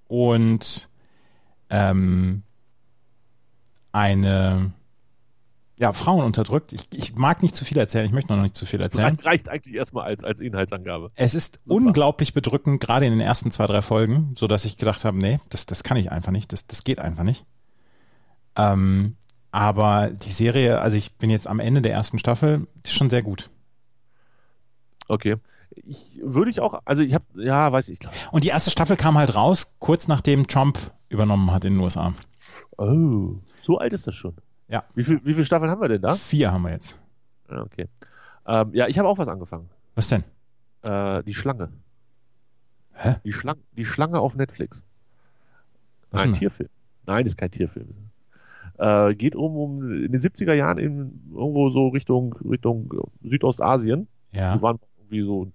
und 0.08 0.90
ähm, 1.72 2.44
eine 3.92 4.74
ja, 5.78 5.92
Frauen 5.92 6.24
unterdrückt. 6.24 6.72
Ich, 6.74 6.88
ich 6.94 7.16
mag 7.16 7.42
nicht 7.42 7.56
zu 7.56 7.66
viel 7.66 7.80
erzählen, 7.80 8.06
ich 8.06 8.12
möchte 8.12 8.32
noch 8.32 8.44
nicht 8.44 8.56
zu 8.56 8.68
viel 8.68 8.80
erzählen. 8.80 9.18
Das 9.18 9.26
reicht 9.26 9.50
eigentlich 9.50 9.74
erstmal 9.74 10.06
als, 10.06 10.24
als 10.24 10.40
Inhaltsangabe. 10.40 11.10
Es 11.16 11.34
ist 11.34 11.62
Super. 11.66 11.88
unglaublich 11.88 12.34
bedrückend, 12.34 12.80
gerade 12.80 13.08
in 13.08 13.12
den 13.12 13.22
ersten 13.22 13.50
zwei, 13.50 13.66
drei 13.66 13.82
Folgen, 13.82 14.36
so 14.38 14.46
dass 14.46 14.66
ich 14.66 14.78
gedacht 14.78 15.04
habe, 15.04 15.18
nee, 15.18 15.40
das, 15.50 15.66
das 15.66 15.82
kann 15.82 15.98
ich 15.98 16.12
einfach 16.12 16.32
nicht, 16.32 16.54
das, 16.54 16.68
das 16.68 16.84
geht 16.84 17.00
einfach 17.00 17.24
nicht. 17.24 17.44
Ähm, 18.56 19.16
aber 19.52 20.10
die 20.10 20.32
Serie, 20.32 20.82
also 20.82 20.98
ich 20.98 21.14
bin 21.18 21.30
jetzt 21.30 21.48
am 21.48 21.60
Ende 21.60 21.82
der 21.82 21.94
ersten 21.94 22.20
Staffel, 22.20 22.68
ist 22.84 22.94
schon 22.94 23.10
sehr 23.10 23.22
gut. 23.22 23.50
Okay. 25.08 25.38
Ich 25.76 26.20
würde 26.22 26.52
ich 26.52 26.60
auch, 26.60 26.82
also 26.86 27.02
ich 27.04 27.14
habe, 27.14 27.26
ja, 27.36 27.72
weiß 27.72 27.90
ich. 27.90 28.00
Klar. 28.00 28.14
Und 28.32 28.44
die 28.44 28.50
erste 28.50 28.72
Staffel 28.72 28.98
kam 28.98 29.18
halt 29.18 29.36
raus, 29.36 29.76
kurz 29.80 30.08
nachdem 30.08 30.48
Trump 30.48 30.78
übernommen 31.10 31.52
hat 31.52 31.66
in 31.66 31.74
den 31.74 31.82
USA. 31.82 32.14
Oh, 32.78 33.36
so 33.64 33.78
alt 33.78 33.94
ist 33.94 34.08
das 34.08 34.16
schon. 34.16 34.36
Ja. 34.68 34.84
Wie, 34.96 35.04
viel, 35.04 35.22
wie 35.24 35.34
viele 35.34 35.46
Staffeln 35.46 35.70
haben 35.70 35.82
wir 35.82 35.90
denn 35.90 36.02
da? 36.02 36.16
Vier 36.16 36.52
haben 36.52 36.64
wir 36.64 36.72
jetzt. 36.72 36.98
Okay. 37.50 37.88
Ähm, 38.46 38.74
ja, 38.74 38.88
ich 38.88 38.98
habe 38.98 39.08
auch 39.08 39.18
was 39.18 39.28
angefangen. 39.28 39.70
Was 39.96 40.08
denn? 40.08 40.24
Äh, 40.82 41.24
die 41.24 41.34
Schlange. 41.34 41.72
Hä? 42.94 43.16
Die, 43.24 43.34
Schlang 43.34 43.58
die 43.74 43.86
Schlange 43.86 44.20
auf 44.20 44.36
Netflix. 44.36 44.84
Was 46.12 46.24
Ein 46.24 46.34
Tierfilm. 46.34 46.70
Nein, 47.06 47.26
ist 47.26 47.38
kein 47.38 47.52
Tierfilm. 47.52 48.11
Äh, 48.82 49.14
geht 49.14 49.36
um, 49.36 49.56
um 49.58 49.92
in 49.92 50.12
den 50.12 50.22
70er 50.22 50.54
Jahren 50.54 50.80
in, 50.80 51.22
irgendwo 51.32 51.70
so 51.70 51.90
Richtung, 51.90 52.34
Richtung 52.44 52.92
Südostasien. 53.22 54.08
Ja. 54.32 54.56
Die 54.56 54.62
waren 54.64 54.80
irgendwie 54.98 55.22
so 55.22 55.48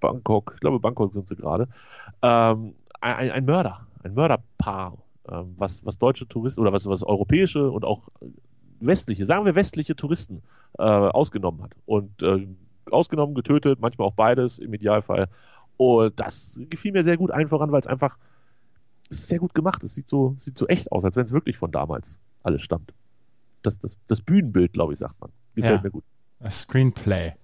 Bangkok, 0.00 0.52
ich 0.54 0.60
glaube 0.60 0.78
Bangkok 0.78 1.14
sind 1.14 1.28
sie 1.28 1.36
gerade. 1.36 1.68
Ähm, 2.20 2.74
ein, 3.00 3.30
ein 3.30 3.44
Mörder, 3.46 3.86
ein 4.02 4.12
Mörderpaar 4.12 4.98
ähm, 5.30 5.54
was, 5.56 5.82
was 5.86 5.98
deutsche 5.98 6.28
Touristen 6.28 6.60
oder 6.60 6.74
was, 6.74 6.84
was 6.86 7.02
europäische 7.02 7.70
und 7.70 7.86
auch 7.86 8.08
westliche, 8.80 9.24
sagen 9.24 9.46
wir 9.46 9.54
westliche 9.54 9.96
Touristen 9.96 10.42
äh, 10.78 10.82
ausgenommen 10.82 11.62
hat. 11.62 11.72
Und 11.86 12.22
äh, 12.22 12.46
ausgenommen, 12.90 13.34
getötet, 13.34 13.80
manchmal 13.80 14.08
auch 14.08 14.14
beides 14.14 14.58
im 14.58 14.74
Idealfall. 14.74 15.28
Und 15.78 16.20
das 16.20 16.60
gefiel 16.68 16.92
mir 16.92 17.04
sehr 17.04 17.16
gut 17.16 17.30
einfach 17.30 17.60
an, 17.60 17.72
weil 17.72 17.80
es 17.80 17.86
einfach 17.86 18.18
ist 19.08 19.28
sehr 19.28 19.38
gut 19.38 19.54
gemacht. 19.54 19.82
Es 19.84 19.94
sieht 19.94 20.08
so, 20.08 20.34
sieht 20.36 20.58
so 20.58 20.66
echt 20.66 20.92
aus, 20.92 21.04
als 21.04 21.16
wenn 21.16 21.24
es 21.24 21.32
wirklich 21.32 21.56
von 21.56 21.70
damals 21.70 22.18
alles 22.42 22.62
stammt. 22.62 22.92
Das, 23.62 23.78
das, 23.78 23.98
das 24.08 24.20
Bühnenbild, 24.20 24.72
glaube 24.72 24.92
ich, 24.92 24.98
sagt 24.98 25.20
man. 25.20 25.30
Gefällt 25.54 25.76
ja. 25.76 25.82
mir 25.82 25.90
gut. 25.90 26.04
Das 26.40 26.62
Screenplay. 26.62 27.34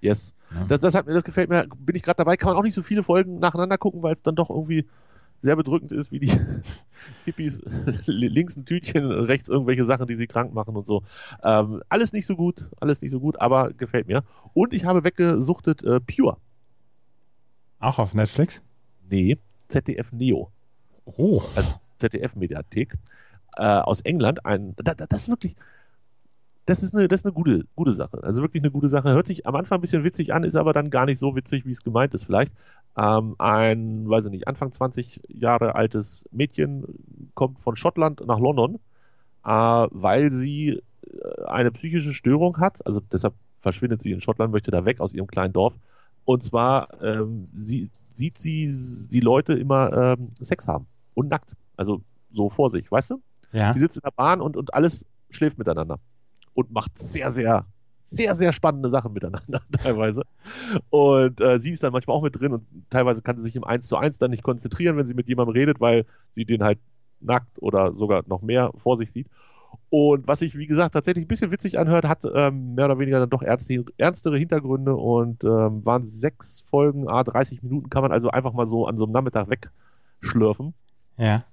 Yes. 0.00 0.34
Ja. 0.54 0.64
Das, 0.68 0.80
das, 0.80 0.94
hat 0.94 1.06
mir, 1.06 1.14
das 1.14 1.24
gefällt 1.24 1.48
mir, 1.48 1.66
bin 1.76 1.96
ich 1.96 2.02
gerade 2.02 2.18
dabei. 2.18 2.36
Kann 2.36 2.50
man 2.50 2.58
auch 2.58 2.62
nicht 2.62 2.74
so 2.74 2.82
viele 2.82 3.02
Folgen 3.02 3.38
nacheinander 3.38 3.78
gucken, 3.78 4.02
weil 4.02 4.14
es 4.14 4.22
dann 4.22 4.34
doch 4.34 4.50
irgendwie 4.50 4.86
sehr 5.40 5.56
bedrückend 5.56 5.92
ist, 5.92 6.12
wie 6.12 6.20
die 6.20 6.32
Hippies 7.24 7.62
links 8.06 8.56
ein 8.56 8.64
Tütchen, 8.64 9.10
rechts 9.10 9.48
irgendwelche 9.48 9.84
Sachen, 9.84 10.06
die 10.06 10.14
sie 10.14 10.26
krank 10.26 10.54
machen 10.54 10.76
und 10.76 10.86
so. 10.86 11.02
Ähm, 11.42 11.82
alles 11.88 12.12
nicht 12.12 12.26
so 12.26 12.36
gut, 12.36 12.68
alles 12.80 13.00
nicht 13.00 13.10
so 13.10 13.20
gut, 13.20 13.40
aber 13.40 13.72
gefällt 13.72 14.06
mir. 14.06 14.22
Und 14.52 14.72
ich 14.72 14.84
habe 14.84 15.04
weggesuchtet 15.04 15.82
äh, 15.82 16.00
Pure. 16.00 16.36
Auch 17.80 17.98
auf 17.98 18.14
Netflix? 18.14 18.62
Nee, 19.08 19.38
ZDF 19.68 20.12
Neo. 20.12 20.50
Oh. 21.04 21.42
Also 21.56 21.74
ZDF-Mediathek. 21.98 22.94
Äh, 23.56 23.64
aus 23.64 24.00
England. 24.02 24.44
Ein, 24.46 24.74
da, 24.76 24.94
das 24.94 25.22
ist 25.22 25.28
wirklich, 25.28 25.56
das 26.66 26.82
ist 26.82 26.94
eine, 26.94 27.08
das 27.08 27.20
ist 27.20 27.26
eine 27.26 27.32
gute, 27.32 27.64
gute 27.74 27.92
Sache. 27.92 28.22
Also 28.22 28.42
wirklich 28.42 28.62
eine 28.62 28.70
gute 28.70 28.88
Sache. 28.88 29.10
Hört 29.10 29.26
sich 29.26 29.46
am 29.46 29.56
Anfang 29.56 29.78
ein 29.78 29.80
bisschen 29.80 30.04
witzig 30.04 30.32
an, 30.32 30.44
ist 30.44 30.56
aber 30.56 30.72
dann 30.72 30.90
gar 30.90 31.06
nicht 31.06 31.18
so 31.18 31.34
witzig, 31.34 31.66
wie 31.66 31.70
es 31.70 31.82
gemeint 31.82 32.14
ist 32.14 32.24
vielleicht. 32.24 32.52
Ähm, 32.96 33.34
ein, 33.38 34.08
weiß 34.08 34.26
ich 34.26 34.30
nicht, 34.30 34.48
Anfang 34.48 34.72
20 34.72 35.22
Jahre 35.28 35.74
altes 35.74 36.24
Mädchen 36.30 36.84
kommt 37.34 37.58
von 37.60 37.76
Schottland 37.76 38.24
nach 38.26 38.38
London, 38.38 38.76
äh, 39.44 39.48
weil 39.48 40.32
sie 40.32 40.80
äh, 41.06 41.44
eine 41.46 41.72
psychische 41.72 42.12
Störung 42.12 42.58
hat. 42.58 42.84
Also 42.86 43.00
deshalb 43.00 43.34
verschwindet 43.60 44.02
sie 44.02 44.12
in 44.12 44.20
Schottland, 44.20 44.52
möchte 44.52 44.70
da 44.70 44.84
weg 44.84 45.00
aus 45.00 45.14
ihrem 45.14 45.26
kleinen 45.26 45.52
Dorf. 45.52 45.74
Und 46.24 46.42
zwar 46.44 47.02
ähm, 47.02 47.48
sie, 47.54 47.90
sieht 48.14 48.38
sie 48.38 49.08
die 49.10 49.20
Leute 49.20 49.54
immer 49.54 50.16
ähm, 50.18 50.28
Sex 50.40 50.68
haben 50.68 50.86
und 51.14 51.28
nackt. 51.28 51.56
Also 51.76 52.02
so 52.32 52.50
vor 52.50 52.70
sich, 52.70 52.90
weißt 52.90 53.10
du? 53.10 53.22
Ja. 53.52 53.72
Die 53.72 53.80
sitzt 53.80 53.96
in 53.96 54.02
der 54.04 54.10
Bahn 54.10 54.40
und, 54.40 54.56
und 54.56 54.74
alles 54.74 55.06
schläft 55.30 55.58
miteinander 55.58 55.98
und 56.54 56.70
macht 56.70 56.98
sehr, 56.98 57.30
sehr, 57.30 57.66
sehr, 58.04 58.34
sehr 58.34 58.52
spannende 58.52 58.88
Sachen 58.88 59.12
miteinander 59.12 59.62
teilweise. 59.82 60.22
Und 60.90 61.40
äh, 61.40 61.58
sie 61.58 61.70
ist 61.70 61.82
dann 61.82 61.92
manchmal 61.92 62.16
auch 62.16 62.22
mit 62.22 62.38
drin 62.38 62.52
und 62.52 62.66
teilweise 62.90 63.22
kann 63.22 63.36
sie 63.36 63.42
sich 63.42 63.56
im 63.56 63.64
1 63.64 63.86
zu 63.86 63.96
1 63.96 64.18
dann 64.18 64.30
nicht 64.30 64.42
konzentrieren, 64.42 64.96
wenn 64.96 65.06
sie 65.06 65.14
mit 65.14 65.28
jemandem 65.28 65.54
redet, 65.54 65.80
weil 65.80 66.06
sie 66.32 66.44
den 66.44 66.62
halt 66.62 66.78
nackt 67.20 67.60
oder 67.60 67.92
sogar 67.94 68.24
noch 68.26 68.42
mehr 68.42 68.72
vor 68.76 68.98
sich 68.98 69.10
sieht. 69.12 69.28
Und 69.88 70.26
was 70.26 70.40
sich, 70.40 70.56
wie 70.56 70.66
gesagt, 70.66 70.94
tatsächlich 70.94 71.24
ein 71.24 71.28
bisschen 71.28 71.50
witzig 71.50 71.78
anhört, 71.78 72.04
hat 72.04 72.24
ähm, 72.34 72.74
mehr 72.74 72.86
oder 72.86 72.98
weniger 72.98 73.20
dann 73.20 73.30
doch 73.30 73.42
ernste, 73.42 73.84
ernstere 73.98 74.38
Hintergründe 74.38 74.94
und 74.94 75.44
ähm, 75.44 75.84
waren 75.84 76.04
sechs 76.04 76.64
Folgen, 76.68 77.08
a 77.08 77.22
30 77.22 77.62
Minuten, 77.62 77.90
kann 77.90 78.02
man 78.02 78.12
also 78.12 78.30
einfach 78.30 78.52
mal 78.52 78.66
so 78.66 78.86
an 78.86 78.96
so 78.96 79.04
einem 79.04 79.12
Nachmittag 79.12 79.48
wegschlürfen. 79.48 80.74
Ja. 81.16 81.44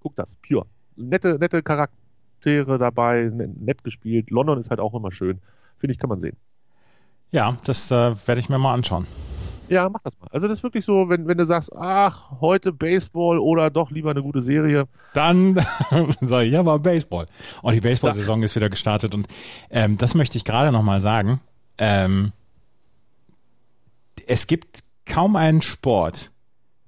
Guck 0.00 0.16
das, 0.16 0.36
pure. 0.36 0.66
Nette, 0.96 1.38
nette 1.38 1.62
Charakter 1.62 1.96
Charaktere 2.44 2.78
dabei, 2.78 3.30
nett 3.32 3.84
gespielt. 3.84 4.30
London 4.30 4.60
ist 4.60 4.70
halt 4.70 4.80
auch 4.80 4.94
immer 4.94 5.10
schön. 5.10 5.40
Finde 5.78 5.92
ich, 5.92 5.98
kann 5.98 6.10
man 6.10 6.20
sehen. 6.20 6.36
Ja, 7.30 7.56
das 7.64 7.90
äh, 7.90 8.14
werde 8.26 8.40
ich 8.40 8.48
mir 8.48 8.58
mal 8.58 8.74
anschauen. 8.74 9.06
Ja, 9.68 9.88
mach 9.88 10.02
das 10.02 10.18
mal. 10.20 10.28
Also 10.30 10.46
das 10.46 10.58
ist 10.58 10.62
wirklich 10.62 10.84
so, 10.84 11.08
wenn, 11.08 11.26
wenn 11.26 11.38
du 11.38 11.46
sagst, 11.46 11.74
ach, 11.74 12.32
heute 12.40 12.70
Baseball 12.70 13.38
oder 13.38 13.70
doch 13.70 13.90
lieber 13.90 14.10
eine 14.10 14.22
gute 14.22 14.42
Serie. 14.42 14.84
Dann 15.14 15.54
sage 16.20 16.46
ich, 16.46 16.52
ja, 16.52 16.60
aber 16.60 16.78
Baseball. 16.78 17.26
Und 17.62 17.74
die 17.74 17.80
Baseball-Saison 17.80 18.42
ist 18.42 18.54
wieder 18.56 18.68
gestartet 18.68 19.14
und 19.14 19.26
ähm, 19.70 19.96
das 19.96 20.14
möchte 20.14 20.36
ich 20.36 20.44
gerade 20.44 20.70
nochmal 20.70 21.00
sagen. 21.00 21.40
Ähm, 21.78 22.32
es 24.26 24.46
gibt 24.46 24.84
kaum 25.06 25.36
einen 25.36 25.62
Sport. 25.62 26.30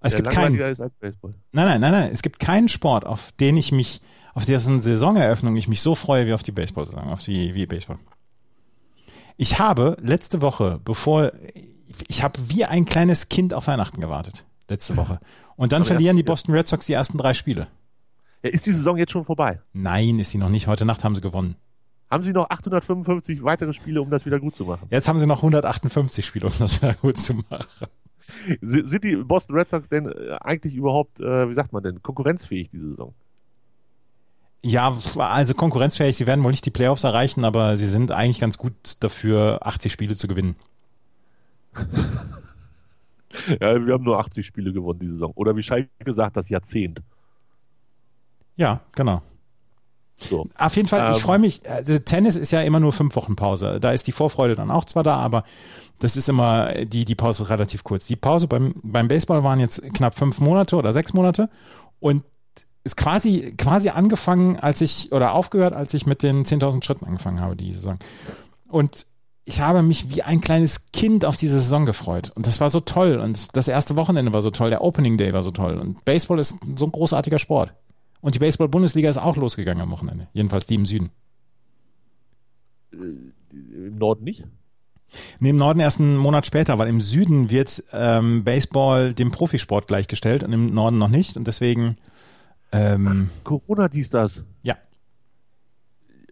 Es 0.07 0.16
gibt 0.16 0.31
keinen. 0.31 0.59
ist 0.59 0.81
als 0.81 0.95
Baseball. 0.95 1.35
Nein, 1.53 1.66
nein, 1.66 1.81
nein, 1.81 1.92
nein. 1.92 2.11
Es 2.12 2.23
gibt 2.23 2.38
keinen 2.38 2.69
Sport, 2.69 3.05
auf 3.05 3.33
den 3.33 3.57
ich 3.57 3.73
mich 3.73 4.01
auf 4.35 4.45
dessen 4.45 4.81
Saisoneröffnung 4.81 5.57
ich 5.57 5.66
mich 5.66 5.81
so 5.81 5.95
freue 5.95 6.27
wie 6.27 6.35
auf 6.35 6.42
die 6.42 6.53
Baseball-Saison, 6.53 7.09
auf 7.09 7.23
die 7.23 7.55
wie 7.55 7.66
Baseball. 7.66 7.97
Ich 9.38 9.59
habe 9.59 9.97
letzte 10.01 10.42
Woche, 10.42 10.81
bevor 10.85 11.33
ich 12.09 12.23
habe 12.23 12.38
wie 12.49 12.64
ein 12.64 12.85
kleines 12.85 13.29
Kind 13.29 13.55
auf 13.55 13.66
Weihnachten 13.66 14.01
gewartet 14.01 14.45
letzte 14.69 14.97
Woche 14.97 15.21
und 15.57 15.73
dann 15.73 15.83
Aber 15.83 15.88
verlieren 15.88 16.16
die. 16.16 16.23
Boston 16.23 16.55
Red 16.55 16.66
Sox 16.66 16.87
die 16.87 16.92
ersten 16.92 17.19
drei 17.19 17.35
Spiele. 17.35 17.69
Ja, 18.42 18.51
ist 18.51 18.66
die 18.66 18.73
Saison 18.73 18.99
jetzt 18.99 19.12
schon 19.12 19.25
vorbei? 19.25 19.61
Nein, 19.73 20.19
ist 20.19 20.31
sie 20.31 20.38
noch 20.38 20.49
nicht. 20.49 20.66
Heute 20.66 20.85
Nacht 20.85 21.03
haben 21.05 21.14
sie 21.14 21.21
gewonnen. 21.21 21.57
Haben 22.11 22.23
sie 22.23 22.33
noch 22.33 22.51
855 22.51 23.42
weitere 23.42 23.73
Spiele, 23.73 24.01
um 24.01 24.11
das 24.11 24.27
wieder 24.27 24.38
gut 24.38 24.55
zu 24.55 24.64
machen? 24.64 24.87
Jetzt 24.90 25.09
haben 25.09 25.19
sie 25.19 25.27
noch 25.27 25.38
158 25.38 26.25
Spiele, 26.25 26.47
um 26.47 26.53
das 26.59 26.81
wieder 26.81 26.95
gut 26.95 27.19
zu 27.19 27.35
machen. 27.35 27.87
Sind 28.61 29.05
die 29.05 29.17
Boston 29.17 29.57
Red 29.57 29.69
Sox 29.69 29.89
denn 29.89 30.09
äh, 30.09 30.37
eigentlich 30.41 30.75
überhaupt, 30.75 31.21
äh, 31.21 31.49
wie 31.49 31.55
sagt 31.55 31.73
man 31.73 31.83
denn, 31.83 32.03
konkurrenzfähig 32.03 32.71
diese 32.71 32.91
Saison? 32.91 33.15
Ja, 34.63 34.97
also 35.19 35.55
konkurrenzfähig, 35.55 36.17
sie 36.17 36.27
werden 36.27 36.43
wohl 36.43 36.51
nicht 36.51 36.67
die 36.67 36.71
Playoffs 36.71 37.05
erreichen, 37.05 37.45
aber 37.45 37.77
sie 37.77 37.87
sind 37.87 38.11
eigentlich 38.11 38.41
ganz 38.41 38.59
gut 38.59 38.75
dafür, 39.01 39.61
80 39.63 39.93
Spiele 39.93 40.17
zu 40.17 40.27
gewinnen. 40.27 40.57
ja, 43.61 43.87
wir 43.87 43.95
haben 43.95 44.05
nur 44.05 44.19
80 44.19 44.45
Spiele 44.45 44.73
gewonnen 44.73 44.99
diese 44.99 45.13
Saison. 45.13 45.33
Oder 45.37 45.55
wie 45.57 45.63
Schalke 45.63 45.89
gesagt, 46.05 46.37
das 46.37 46.49
Jahrzehnt. 46.49 47.03
Ja, 48.57 48.81
genau. 48.95 49.23
So. 50.18 50.48
Auf 50.57 50.76
jeden 50.76 50.88
Fall, 50.88 51.11
ich 51.11 51.16
Ähm. 51.16 51.22
freue 51.22 51.38
mich. 51.38 51.68
Also 51.68 51.98
Tennis 51.98 52.37
ist 52.37 52.50
ja 52.50 52.62
immer 52.62 52.81
nur 52.81 52.92
fünf 52.92 53.16
Wochen 53.16 53.37
Pause. 53.37 53.79
Da 53.81 53.92
ist 53.92 54.07
die 54.07 54.12
Vorfreude 54.12 54.55
dann 54.55 54.70
auch 54.70 54.85
zwar 54.85 55.02
da, 55.02 55.16
aber 55.16 55.44
das 55.98 56.16
ist 56.16 56.29
immer, 56.29 56.72
die, 56.85 57.05
die 57.05 57.14
Pause 57.14 57.48
relativ 57.48 57.85
kurz. 57.85 58.07
Die 58.07 58.16
Pause 58.16 58.46
beim, 58.46 58.74
beim 58.83 59.09
Baseball 59.09 59.44
waren 59.44 59.61
jetzt 59.61 59.83
knapp 59.94 60.16
fünf 60.16 60.40
Monate 60.40 60.76
oder 60.76 60.92
sechs 60.92 61.12
Monate 61.12 61.48
und 62.00 62.22
ist 62.85 62.96
quasi, 62.96 63.55
quasi 63.59 63.88
angefangen, 63.88 64.59
als 64.59 64.81
ich, 64.81 65.11
oder 65.12 65.33
aufgehört, 65.35 65.74
als 65.74 65.92
ich 65.92 66.07
mit 66.07 66.22
den 66.22 66.44
10.000 66.44 66.85
Schritten 66.85 67.05
angefangen 67.05 67.40
habe, 67.40 67.57
die 67.57 67.72
Saison. 67.72 67.98
Und 68.68 69.07
ich 69.44 69.61
habe 69.61 69.83
mich 69.83 70.11
wie 70.14 70.22
ein 70.22 70.40
kleines 70.40 70.90
Kind 70.92 71.24
auf 71.24 71.37
diese 71.37 71.59
Saison 71.59 71.87
gefreut. 71.87 72.33
Und 72.35 72.46
das 72.46 72.61
war 72.61 72.70
so 72.70 72.81
toll. 72.81 73.18
Und 73.18 73.57
das 73.57 73.68
erste 73.68 73.96
Wochenende 73.96 74.33
war 74.33 74.42
so 74.42 74.50
toll. 74.50 74.70
Der 74.70 74.83
Opening 74.83 75.16
Day 75.16 75.33
war 75.33 75.42
so 75.42 75.50
toll. 75.50 75.79
Und 75.79 76.05
Baseball 76.05 76.38
ist 76.38 76.59
so 76.76 76.85
ein 76.85 76.92
großartiger 76.92 77.38
Sport. 77.38 77.72
Und 78.27 78.35
die 78.35 78.41
Baseball-Bundesliga 78.41 79.09
ist 79.09 79.19
auch 79.19 79.37
losgegangen 79.37 79.81
am 79.81 79.93
Wochenende. 79.93 80.27
Jedenfalls 80.33 80.67
die 80.67 80.75
im 80.75 80.85
Süden. 80.85 81.11
Im 82.91 83.99
Norden 83.99 84.25
nicht? 84.25 84.45
Nee, 85.39 85.51
im 85.51 85.57
Norden 85.57 85.79
erst 85.79 86.01
einen 86.01 86.17
Monat 86.17 86.45
später, 86.45 86.77
weil 86.77 86.89
im 86.89 87.01
Süden 87.01 87.51
wird 87.51 87.85
ähm, 87.93 88.43
Baseball 88.43 89.15
dem 89.15 89.31
Profisport 89.31 89.87
gleichgestellt 89.87 90.43
und 90.43 90.53
im 90.53 90.75
Norden 90.75 90.99
noch 90.99 91.07
nicht. 91.07 91.37
Und 91.37 91.47
deswegen, 91.47 91.99
ähm, 92.73 93.31
Corona 93.45 93.87
dies, 93.87 94.11
das. 94.11 94.45
ja, 94.65 94.77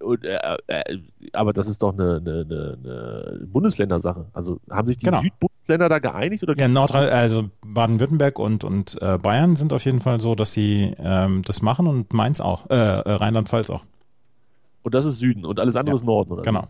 Und, 0.04 0.24
äh, 0.24 0.38
äh, 0.68 0.98
aber 1.32 1.52
das 1.52 1.66
ist 1.66 1.82
doch 1.82 1.92
eine, 1.92 2.16
eine, 2.16 2.46
eine, 2.48 2.78
eine 2.84 3.46
Bundesländersache. 3.46 4.26
Also 4.32 4.60
haben 4.70 4.86
sich 4.86 4.98
die 4.98 5.06
Genau. 5.06 5.20
Südbundesländer 5.22 5.88
da 5.88 5.98
geeinigt? 5.98 6.42
Oder 6.42 6.56
ja 6.58 6.68
Nordrhein, 6.68 7.08
also 7.08 7.50
Baden-Württemberg 7.66 8.38
und, 8.38 8.64
und 8.64 8.96
äh, 9.00 9.18
Bayern 9.18 9.56
sind 9.56 9.72
auf 9.72 9.84
jeden 9.84 10.00
Fall 10.00 10.20
so, 10.20 10.34
dass 10.34 10.52
sie 10.52 10.94
ähm, 10.98 11.42
das 11.42 11.62
machen 11.62 11.86
und 11.86 12.12
Mainz 12.12 12.40
auch, 12.40 12.68
äh, 12.70 12.74
äh, 12.74 13.10
Rheinland-Pfalz 13.10 13.70
auch. 13.70 13.84
Und 14.82 14.94
das 14.94 15.04
ist 15.06 15.18
Süden 15.18 15.44
und 15.46 15.58
alles 15.58 15.76
andere 15.76 15.94
Ja, 15.94 16.00
ist 16.00 16.04
Norden, 16.06 16.32
oder? 16.32 16.42
Genau. 16.42 16.68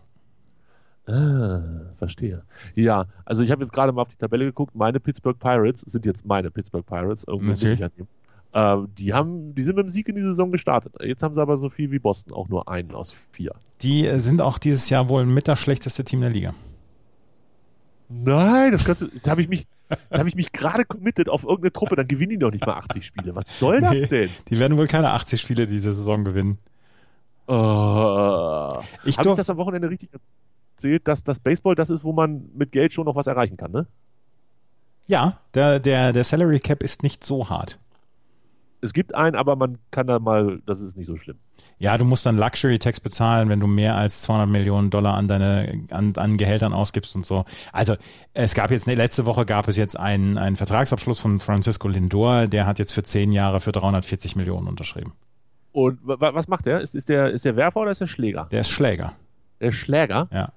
Ah, 1.07 1.61
verstehe. 1.99 2.43
Ja, 2.75 3.07
also 3.27 3.43
ich 3.43 3.51
habe 3.51 3.63
jetzt 3.63 3.73
gerade 3.73 3.93
mal 3.93 4.03
auf 4.03 4.09
die 4.09 4.17
Tabelle 4.17 4.47
geguckt. 4.47 4.75
Meine 4.75 5.01
Pittsburgh 5.01 5.39
Pirates 5.39 5.83
sind 5.83 6.07
jetzt 6.07 6.25
meine 6.25 6.51
Pittsburgh 6.51 6.87
Pirates. 6.87 7.25
Irgendwie 7.29 7.53
annehmen. 7.85 8.09
Ähm, 8.57 8.89
die 8.97 9.13
haben, 9.13 9.55
die 9.55 9.63
sind 9.63 9.75
mit 9.77 9.85
dem 9.87 9.91
Sieg 9.91 10.09
in 10.09 10.15
die 10.15 10.23
Saison 10.23 10.53
gestartet. 10.53 10.95
Jetzt 11.03 11.23
haben 11.25 11.35
sie 11.35 11.41
aber 11.43 11.57
so 11.59 11.71
viel 11.71 11.91
wie 11.91 11.99
Boston, 11.99 12.33
auch 12.33 12.49
nur 12.49 12.69
einen 12.69 12.93
aus 12.95 13.13
vier. 13.33 13.53
Die 13.83 14.07
äh, 14.07 14.19
sind 14.21 14.41
auch 14.41 14.59
dieses 14.59 14.89
Jahr 14.91 15.09
wohl 15.09 15.27
mit 15.27 15.49
das 15.49 15.59
schlechteste 15.59 16.05
Team 16.05 16.21
der 16.21 16.31
Liga. 16.31 16.55
Nein, 18.09 18.71
das 18.71 18.85
kannst 18.85 19.03
jetzt 19.03 19.29
habe 19.29 19.41
ich 19.41 19.49
mich, 19.49 19.67
habe 20.13 20.29
ich 20.29 20.37
mich 20.37 20.53
gerade 20.53 20.85
committed 20.85 21.29
auf 21.29 21.43
irgendeine 21.43 21.73
Truppe, 21.73 21.97
dann 21.97 22.07
gewinnen 22.07 22.31
die 22.31 22.39
doch 22.39 22.53
nicht 22.53 22.65
mal 22.65 22.75
80 22.75 23.05
Spiele. 23.05 23.35
Was 23.35 23.59
soll 23.59 23.81
das 23.81 23.93
Nee. 23.93 24.07
denn? 24.07 24.31
Die 24.51 24.59
werden 24.59 24.77
wohl 24.77 24.87
keine 24.87 25.11
80 25.11 25.41
Spiele 25.41 25.67
diese 25.67 25.93
Saison 25.93 26.23
gewinnen. 26.25 26.59
Uh, 27.49 27.53
habe 27.55 28.85
Ich 29.05 29.11
ich 29.11 29.17
durf- 29.17 29.37
das 29.37 29.51
am 29.51 29.57
Wochenende 29.57 29.91
richtig 29.91 30.11
erzählt, 30.77 31.09
dass 31.09 31.25
das 31.25 31.41
Baseball 31.41 31.75
das 31.75 31.91
ist, 31.91 32.05
wo 32.05 32.13
man 32.13 32.49
mit 32.55 32.73
Geld 32.73 32.93
schon 32.93 33.05
noch 33.07 33.17
was 33.17 33.27
erreichen 33.27 33.57
kann, 33.57 33.73
ne? 33.73 33.87
Ja, 35.07 35.39
der, 35.55 35.81
der, 35.81 36.13
der 36.13 36.25
Salary 36.25 36.61
Cap 36.61 36.83
ist 36.83 37.03
nicht 37.03 37.25
so 37.25 37.49
hart. 37.51 37.79
Es 38.85 38.93
gibt 38.93 39.15
einen, 39.15 39.35
aber 39.35 39.57
man 39.57 39.79
kann 39.91 40.07
da 40.07 40.19
mal, 40.19 40.61
das 40.67 40.81
ist 40.81 40.97
nicht 40.97 41.07
so 41.07 41.17
schlimm. 41.17 41.39
Ja, 41.79 41.97
du 41.99 42.05
musst 42.05 42.25
dann 42.27 42.37
Luxury 42.37 42.79
Tax 42.79 43.01
bezahlen, 43.01 43.49
wenn 43.49 43.59
du 43.61 43.67
mehr 43.67 43.97
als 43.97 44.23
200 44.23 44.49
Millionen 44.49 44.91
Dollar 44.91 45.15
an 45.15 45.27
deine 45.27 45.87
an, 45.91 46.13
an 46.17 46.37
Gehältern 46.37 46.73
ausgibst 46.73 47.17
und 47.17 47.25
so. 47.25 47.45
Also 47.73 47.97
es 48.35 48.55
gab 48.55 48.71
jetzt 48.71 48.87
letzte 48.87 49.27
Woche 49.27 49.47
gab 49.47 49.67
es 49.69 49.77
jetzt 49.77 49.99
einen 49.99 50.39
einen 50.39 50.57
Vertragsabschluss 50.57 51.19
von 51.19 51.41
Francisco 51.41 51.89
Lindor, 51.89 52.47
der 52.47 52.67
hat 52.67 52.79
jetzt 52.79 52.93
für 52.93 53.03
zehn 53.03 53.33
Jahre 53.33 53.61
für 53.61 53.73
340 53.73 54.37
Millionen 54.37 54.69
unterschrieben. 54.69 55.13
Und 55.73 55.99
wa- 56.07 56.21
wa- 56.21 56.35
was 56.35 56.47
macht 56.49 56.67
der? 56.67 56.81
Ist, 56.81 56.95
ist 56.95 57.09
der? 57.09 57.31
ist 57.31 57.45
der 57.45 57.57
Werfer 57.57 57.81
oder 57.81 57.91
ist 57.91 58.01
der 58.01 58.07
Schläger? 58.07 58.47
Der 58.53 58.61
ist 58.61 58.71
Schläger. 58.71 59.15
Der 59.61 59.73
Schläger? 59.73 60.29
Ja. 60.33 60.53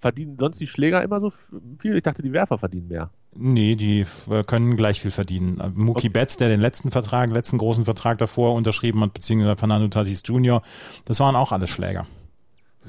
Verdienen 0.00 0.36
sonst 0.38 0.60
die 0.60 0.66
Schläger 0.66 1.02
immer 1.02 1.20
so 1.20 1.32
viel? 1.78 1.96
Ich 1.96 2.02
dachte, 2.02 2.22
die 2.22 2.32
Werfer 2.32 2.58
verdienen 2.58 2.88
mehr. 2.88 3.10
Nee, 3.34 3.76
die 3.76 4.06
können 4.46 4.76
gleich 4.76 5.00
viel 5.00 5.10
verdienen. 5.10 5.58
Äh, 5.58 5.70
Mookie 5.74 6.10
Betts, 6.10 6.36
der 6.36 6.48
den 6.48 6.60
letzten 6.60 6.90
Vertrag, 6.90 7.30
letzten 7.30 7.58
großen 7.58 7.84
Vertrag 7.84 8.18
davor 8.18 8.54
unterschrieben 8.54 9.00
hat, 9.00 9.14
beziehungsweise 9.14 9.56
Fernando 9.56 9.88
Tatis 9.88 10.22
Jr., 10.24 10.62
das 11.06 11.18
waren 11.20 11.34
auch 11.34 11.52
alles 11.52 11.70
Schläger. 11.70 12.06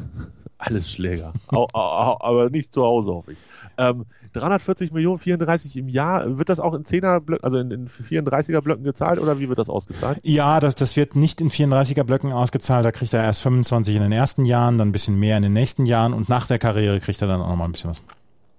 Alles 0.60 0.89
Schläger. 0.89 1.34
au, 1.47 1.67
au, 1.73 1.79
au, 1.79 2.17
aber 2.21 2.49
nicht 2.49 2.73
zu 2.73 2.84
Hause, 2.84 3.12
hoffe 3.12 3.34
ich. 3.34 3.38
Ähm, 3.77 4.06
340 4.32 4.93
Millionen, 4.93 5.19
34 5.19 5.75
im 5.75 5.89
Jahr. 5.89 6.38
Wird 6.38 6.47
das 6.47 6.62
auch 6.62 6.73
in 6.73 6.86
10er 6.86 7.19
Blöcken, 7.19 7.43
also 7.43 7.58
in, 7.58 7.69
in 7.69 7.89
34er 7.89 8.62
Blöcken 8.62 8.86
gezahlt 8.86 9.19
oder 9.19 9.39
wie 9.39 9.49
wird 9.49 9.60
das 9.60 9.69
ausgezahlt? 9.69 10.19
Ja, 10.23 10.62
das, 10.62 10.75
das 10.75 10.95
wird 10.95 11.17
nicht 11.17 11.41
in 11.41 11.49
34er 11.49 12.03
Blöcken 12.06 12.32
ausgezahlt. 12.32 12.86
Da 12.86 12.93
kriegt 12.93 13.13
er 13.13 13.23
erst 13.23 13.41
25 13.41 13.95
in 13.97 14.03
den 14.03 14.13
ersten 14.13 14.45
Jahren, 14.45 14.77
dann 14.77 14.89
ein 14.89 14.91
bisschen 14.93 15.19
mehr 15.19 15.36
in 15.36 15.43
den 15.43 15.53
nächsten 15.53 15.86
Jahren 15.86 16.13
und 16.13 16.29
nach 16.29 16.47
der 16.47 16.60
Karriere 16.60 17.01
kriegt 17.01 17.21
er 17.21 17.27
dann 17.27 17.41
auch 17.41 17.49
noch 17.49 17.58
mal 17.58 17.65
ein 17.65 17.73
bisschen 17.73 17.89
was. 17.89 18.01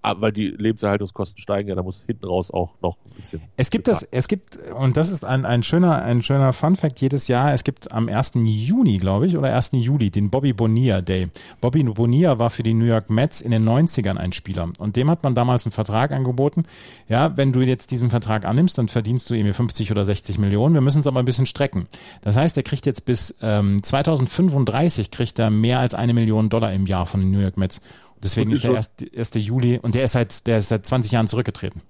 Ah, 0.07 0.17
weil 0.19 0.33
die 0.33 0.49
Lebenserhaltungskosten 0.49 1.41
steigen, 1.41 1.71
ja, 1.71 1.75
da 1.75 1.83
muss 1.83 2.05
hinten 2.05 2.27
raus 2.27 2.51
auch 2.51 2.75
noch 2.83 2.99
ein 3.07 3.17
bisschen. 3.17 3.41
Es 3.57 3.71
gibt 3.71 3.89
das, 3.89 4.03
es 4.03 4.29
gibt, 4.29 4.59
und 4.79 4.99
das 4.99 5.09
ist 5.09 5.25
ein, 5.25 5.47
ein 5.47 5.63
schöner, 5.63 6.03
ein 6.03 6.23
schöner 6.23 6.53
Fun 6.53 6.77
Fact 6.77 7.01
jedes 7.01 7.27
Jahr. 7.27 7.55
Es 7.55 7.65
gibt 7.65 7.91
am 7.91 8.11
1. 8.11 8.33
Juni, 8.35 8.99
glaube 8.99 9.27
ich, 9.27 9.39
oder 9.39 9.55
1. 9.55 9.71
Juli, 9.73 10.11
den 10.11 10.29
Bobby 10.29 10.53
Bonilla 10.53 11.01
Day. 11.01 11.29
Bobby 11.63 11.85
Bonilla 11.85 12.39
war 12.39 12.51
für 12.51 12.63
die 12.63 12.75
New 12.75 12.85
York 12.85 13.09
Mets 13.09 13.41
in 13.41 13.51
den 13.51 13.67
90ern 13.67 14.19
ein 14.19 14.33
Spieler. 14.33 14.69
Und 14.77 14.97
dem 14.97 15.09
hat 15.09 15.23
man 15.23 15.35
damals 15.35 15.65
einen 15.65 15.73
Vertrag 15.73 16.13
angeboten. 16.13 16.65
Ja, 17.09 17.35
wenn 17.39 17.55
du 17.55 17.63
jetzt 17.63 17.91
diesen 17.91 18.11
Vertrag 18.11 18.45
annimmst, 18.45 18.77
dann 18.77 18.89
verdienst 18.89 19.31
du 19.31 19.35
irgendwie 19.35 19.55
50 19.55 19.91
oder 19.91 20.05
60 20.05 20.37
Millionen. 20.37 20.75
Wir 20.75 20.83
müssen 20.83 21.01
es 21.01 21.07
aber 21.07 21.21
ein 21.21 21.25
bisschen 21.25 21.47
strecken. 21.47 21.87
Das 22.21 22.37
heißt, 22.37 22.59
er 22.59 22.63
kriegt 22.63 22.85
jetzt 22.85 23.07
bis 23.07 23.39
ähm, 23.41 23.83
2035 23.83 25.11
kriegt 25.11 25.39
er 25.39 25.49
mehr 25.49 25.79
als 25.79 25.95
eine 25.95 26.13
Million 26.13 26.51
Dollar 26.51 26.75
im 26.75 26.85
Jahr 26.85 27.07
von 27.07 27.21
den 27.21 27.31
New 27.31 27.41
York 27.41 27.57
Mets. 27.57 27.81
Deswegen 28.25 28.51
ist 28.51 28.65
der 28.65 28.71
ist 28.73 29.03
erste, 29.03 29.39
1. 29.39 29.47
Juli, 29.47 29.79
und 29.79 29.95
der 29.95 30.05
ist 30.05 30.13
seit, 30.13 30.47
der 30.47 30.59
ist 30.59 30.69
seit 30.69 30.85
20 30.85 31.13
Jahren 31.13 31.29
zurückgetreten. 31.29 31.83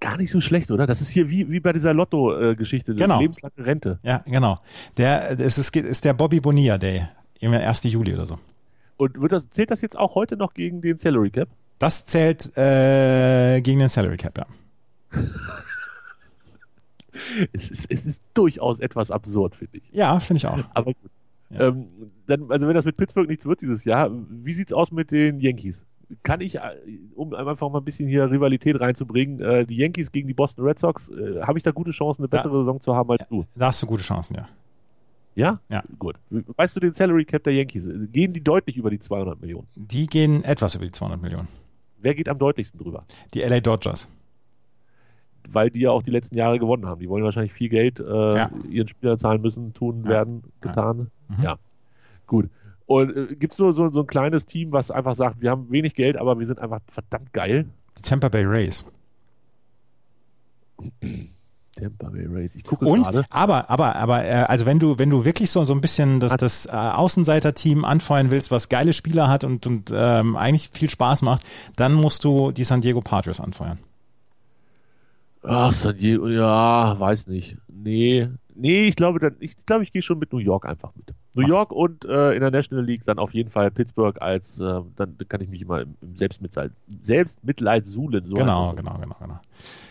Gar 0.00 0.16
nicht 0.16 0.30
so 0.30 0.40
schlecht, 0.40 0.70
oder? 0.70 0.86
Das 0.86 1.02
ist 1.02 1.10
hier 1.10 1.28
wie, 1.28 1.50
wie 1.50 1.60
bei 1.60 1.72
dieser 1.74 1.92
Lotto-Geschichte, 1.92 2.94
Genau. 2.94 3.20
lebenslange 3.20 3.52
Rente. 3.58 3.98
Ja, 4.02 4.24
genau. 4.26 4.60
Der, 4.96 5.38
es 5.38 5.58
ist, 5.58 5.76
ist 5.76 6.04
der 6.06 6.14
Bobby 6.14 6.40
Bonilla 6.40 6.78
Day. 6.78 7.06
Irgendwie 7.38 7.60
1. 7.60 7.82
Juli 7.84 8.14
oder 8.14 8.26
so. 8.26 8.38
Und 8.96 9.20
wird 9.20 9.32
das, 9.32 9.50
zählt 9.50 9.70
das 9.70 9.82
jetzt 9.82 9.98
auch 9.98 10.14
heute 10.14 10.36
noch 10.36 10.54
gegen 10.54 10.80
den 10.80 10.96
Salary 10.98 11.30
Cap? 11.30 11.48
Das 11.78 12.06
zählt 12.06 12.56
äh, 12.56 13.60
gegen 13.60 13.78
den 13.80 13.88
Salary 13.90 14.16
Cap, 14.16 14.38
ja. 14.38 14.46
Es 17.52 17.70
ist, 17.70 17.90
es 17.90 18.06
ist 18.06 18.22
durchaus 18.34 18.80
etwas 18.80 19.10
absurd, 19.10 19.56
finde 19.56 19.78
ich. 19.78 19.84
Ja, 19.92 20.20
finde 20.20 20.38
ich 20.38 20.46
auch. 20.46 20.58
Aber 20.72 20.94
gut. 20.94 21.10
Ja. 21.50 21.68
Ähm, 21.68 21.86
dann, 22.26 22.50
also 22.50 22.66
wenn 22.68 22.74
das 22.74 22.84
mit 22.84 22.96
Pittsburgh 22.96 23.28
nichts 23.28 23.44
wird 23.44 23.60
dieses 23.60 23.84
Jahr, 23.84 24.10
wie 24.30 24.52
sieht's 24.52 24.72
aus 24.72 24.92
mit 24.92 25.10
den 25.10 25.40
Yankees? 25.40 25.84
Kann 26.22 26.40
ich, 26.40 26.56
äh, 26.56 26.60
um 27.14 27.34
einfach 27.34 27.70
mal 27.70 27.78
ein 27.78 27.84
bisschen 27.84 28.08
hier 28.08 28.30
Rivalität 28.30 28.80
reinzubringen, 28.80 29.40
äh, 29.40 29.64
die 29.66 29.76
Yankees 29.76 30.10
gegen 30.12 30.26
die 30.28 30.34
Boston 30.34 30.64
Red 30.64 30.78
Sox, 30.78 31.08
äh, 31.08 31.40
habe 31.42 31.58
ich 31.58 31.62
da 31.62 31.70
gute 31.70 31.90
Chancen, 31.92 32.22
eine 32.22 32.28
Ja. 32.32 32.38
bessere 32.38 32.56
Saison 32.58 32.80
zu 32.80 32.94
haben 32.96 33.10
als 33.10 33.22
du? 33.28 33.44
Da 33.56 33.66
hast 33.68 33.82
du 33.82 33.86
gute 33.86 34.02
Chancen, 34.02 34.34
ja. 34.36 34.48
Ja? 35.36 35.60
Ja. 35.68 35.82
Gut. 35.98 36.16
Weißt 36.30 36.74
du 36.76 36.80
den 36.80 36.92
Salary 36.92 37.24
Cap 37.24 37.44
der 37.44 37.52
Yankees? 37.54 37.88
Gehen 38.12 38.32
die 38.32 38.42
deutlich 38.42 38.76
über 38.76 38.90
die 38.90 38.98
200 38.98 39.40
Millionen? 39.40 39.68
Die 39.76 40.06
gehen 40.06 40.42
etwas 40.44 40.74
über 40.74 40.84
die 40.84 40.92
200 40.92 41.22
Millionen. 41.22 41.48
Wer 41.98 42.14
geht 42.14 42.28
am 42.28 42.38
deutlichsten 42.38 42.80
drüber? 42.80 43.04
Die 43.34 43.40
LA 43.42 43.60
Dodgers. 43.60 44.08
Weil 45.48 45.70
die 45.70 45.80
ja 45.80 45.90
auch 45.90 46.02
die 46.02 46.10
letzten 46.10 46.36
Jahre 46.36 46.58
gewonnen 46.58 46.86
haben. 46.86 47.00
Die 47.00 47.08
wollen 47.08 47.24
wahrscheinlich 47.24 47.52
viel 47.52 47.68
Geld 47.68 48.00
äh, 48.00 48.04
Ja. 48.36 48.50
ihren 48.68 48.88
Spielern 48.88 49.18
zahlen 49.18 49.40
müssen, 49.40 49.72
tun, 49.72 50.02
Ja. 50.04 50.10
werden, 50.10 50.42
getan. 50.60 51.10
Mhm. 51.36 51.44
Ja. 51.44 51.58
Gut. 52.26 52.50
Und 52.86 53.16
äh, 53.16 53.36
gibt 53.36 53.52
es 53.52 53.58
so, 53.58 53.72
so, 53.72 53.88
so 53.90 54.00
ein 54.00 54.06
kleines 54.06 54.46
Team, 54.46 54.72
was 54.72 54.90
einfach 54.90 55.14
sagt, 55.14 55.40
wir 55.40 55.50
haben 55.50 55.70
wenig 55.70 55.94
Geld, 55.94 56.16
aber 56.16 56.38
wir 56.38 56.46
sind 56.46 56.58
einfach 56.58 56.80
verdammt 56.88 57.32
geil? 57.32 57.66
Die 57.98 58.02
Tampa 58.02 58.28
Bay 58.28 58.44
Rays. 58.44 58.84
Tampa 61.76 62.08
Bay 62.08 62.26
Rays. 62.26 62.56
Ich 62.56 62.64
gucke 62.64 62.84
Und, 62.84 63.04
gerade. 63.04 63.24
aber, 63.30 63.70
aber, 63.70 63.96
aber, 63.96 64.24
äh, 64.24 64.44
also 64.48 64.66
wenn 64.66 64.78
du, 64.78 64.98
wenn 64.98 65.08
du 65.08 65.24
wirklich 65.24 65.50
so, 65.50 65.64
so 65.64 65.72
ein 65.72 65.80
bisschen 65.80 66.18
das, 66.20 66.36
das 66.36 66.66
äh, 66.66 66.70
Außenseiter-Team 66.70 67.84
anfeuern 67.84 68.30
willst, 68.30 68.50
was 68.50 68.68
geile 68.68 68.92
Spieler 68.92 69.28
hat 69.28 69.44
und, 69.44 69.66
und 69.66 69.92
ähm, 69.94 70.36
eigentlich 70.36 70.70
viel 70.72 70.90
Spaß 70.90 71.22
macht, 71.22 71.42
dann 71.76 71.92
musst 71.94 72.24
du 72.24 72.50
die 72.50 72.64
San 72.64 72.80
Diego 72.80 73.00
Padres 73.00 73.40
anfeuern. 73.40 73.78
Ach, 75.42 75.72
San 75.72 75.96
Diego, 75.96 76.28
ja, 76.28 76.98
weiß 76.98 77.28
nicht. 77.28 77.56
Nee. 77.68 78.28
Nee, 78.60 78.88
ich 78.88 78.96
glaube, 78.96 79.18
dann, 79.18 79.36
ich 79.40 79.56
glaube, 79.64 79.84
ich 79.84 79.92
gehe 79.92 80.02
schon 80.02 80.18
mit 80.18 80.32
New 80.34 80.38
York 80.38 80.66
einfach 80.66 80.92
mit. 80.94 81.14
New 81.34 81.46
York 81.46 81.72
und 81.72 82.04
äh, 82.04 82.32
in 82.32 82.40
der 82.40 82.50
National 82.50 82.84
League 82.84 83.04
dann 83.06 83.18
auf 83.18 83.32
jeden 83.32 83.50
Fall 83.50 83.70
Pittsburgh 83.70 84.20
als, 84.20 84.60
äh, 84.60 84.80
dann 84.96 85.16
kann 85.28 85.40
ich 85.40 85.48
mich 85.48 85.62
immer 85.62 85.80
im, 85.80 85.94
im 86.02 86.14
Selbstmitleid, 86.16 86.70
Selbstmitleid 87.02 87.86
suhlen. 87.86 88.26
So 88.26 88.34
genau, 88.34 88.74
genau, 88.74 88.98
genau, 88.98 89.16
genau. 89.18 89.40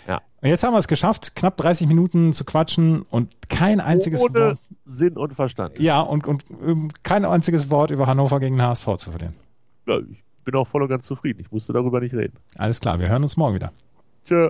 Ja. 0.08 0.22
Und 0.42 0.50
jetzt 0.50 0.64
haben 0.64 0.74
wir 0.74 0.80
es 0.80 0.88
geschafft, 0.88 1.36
knapp 1.36 1.58
30 1.58 1.88
Minuten 1.88 2.32
zu 2.34 2.46
quatschen 2.46 3.02
und 3.10 3.50
kein 3.50 3.80
einziges 3.80 4.22
Ohne 4.22 4.40
Wort. 4.40 4.60
Sinn 4.86 5.18
und 5.18 5.34
Verstand. 5.34 5.80
Ja, 5.80 6.02
und, 6.02 6.28
und 6.28 6.44
ähm, 6.64 6.90
kein 7.02 7.26
einziges 7.26 7.72
Wort 7.72 7.90
über 7.90 8.06
Hannover 8.06 8.40
gegen 8.40 8.56
den 8.56 8.62
HSV 8.62 8.86
zu 8.98 9.10
verlieren. 9.10 9.34
Ja, 9.88 9.98
ich 9.98 10.24
bin 10.46 10.54
auch 10.56 10.68
voll 10.68 10.84
und 10.84 10.90
ganz 10.90 11.08
zufrieden. 11.08 11.40
Ich 11.42 11.52
musste 11.52 11.74
darüber 11.74 12.00
nicht 12.02 12.14
reden. 12.14 12.38
Alles 12.56 12.80
klar, 12.80 13.00
wir 13.00 13.10
hören 13.10 13.24
uns 13.24 13.36
morgen 13.36 13.56
wieder. 13.56 13.72
Tschö. 14.26 14.50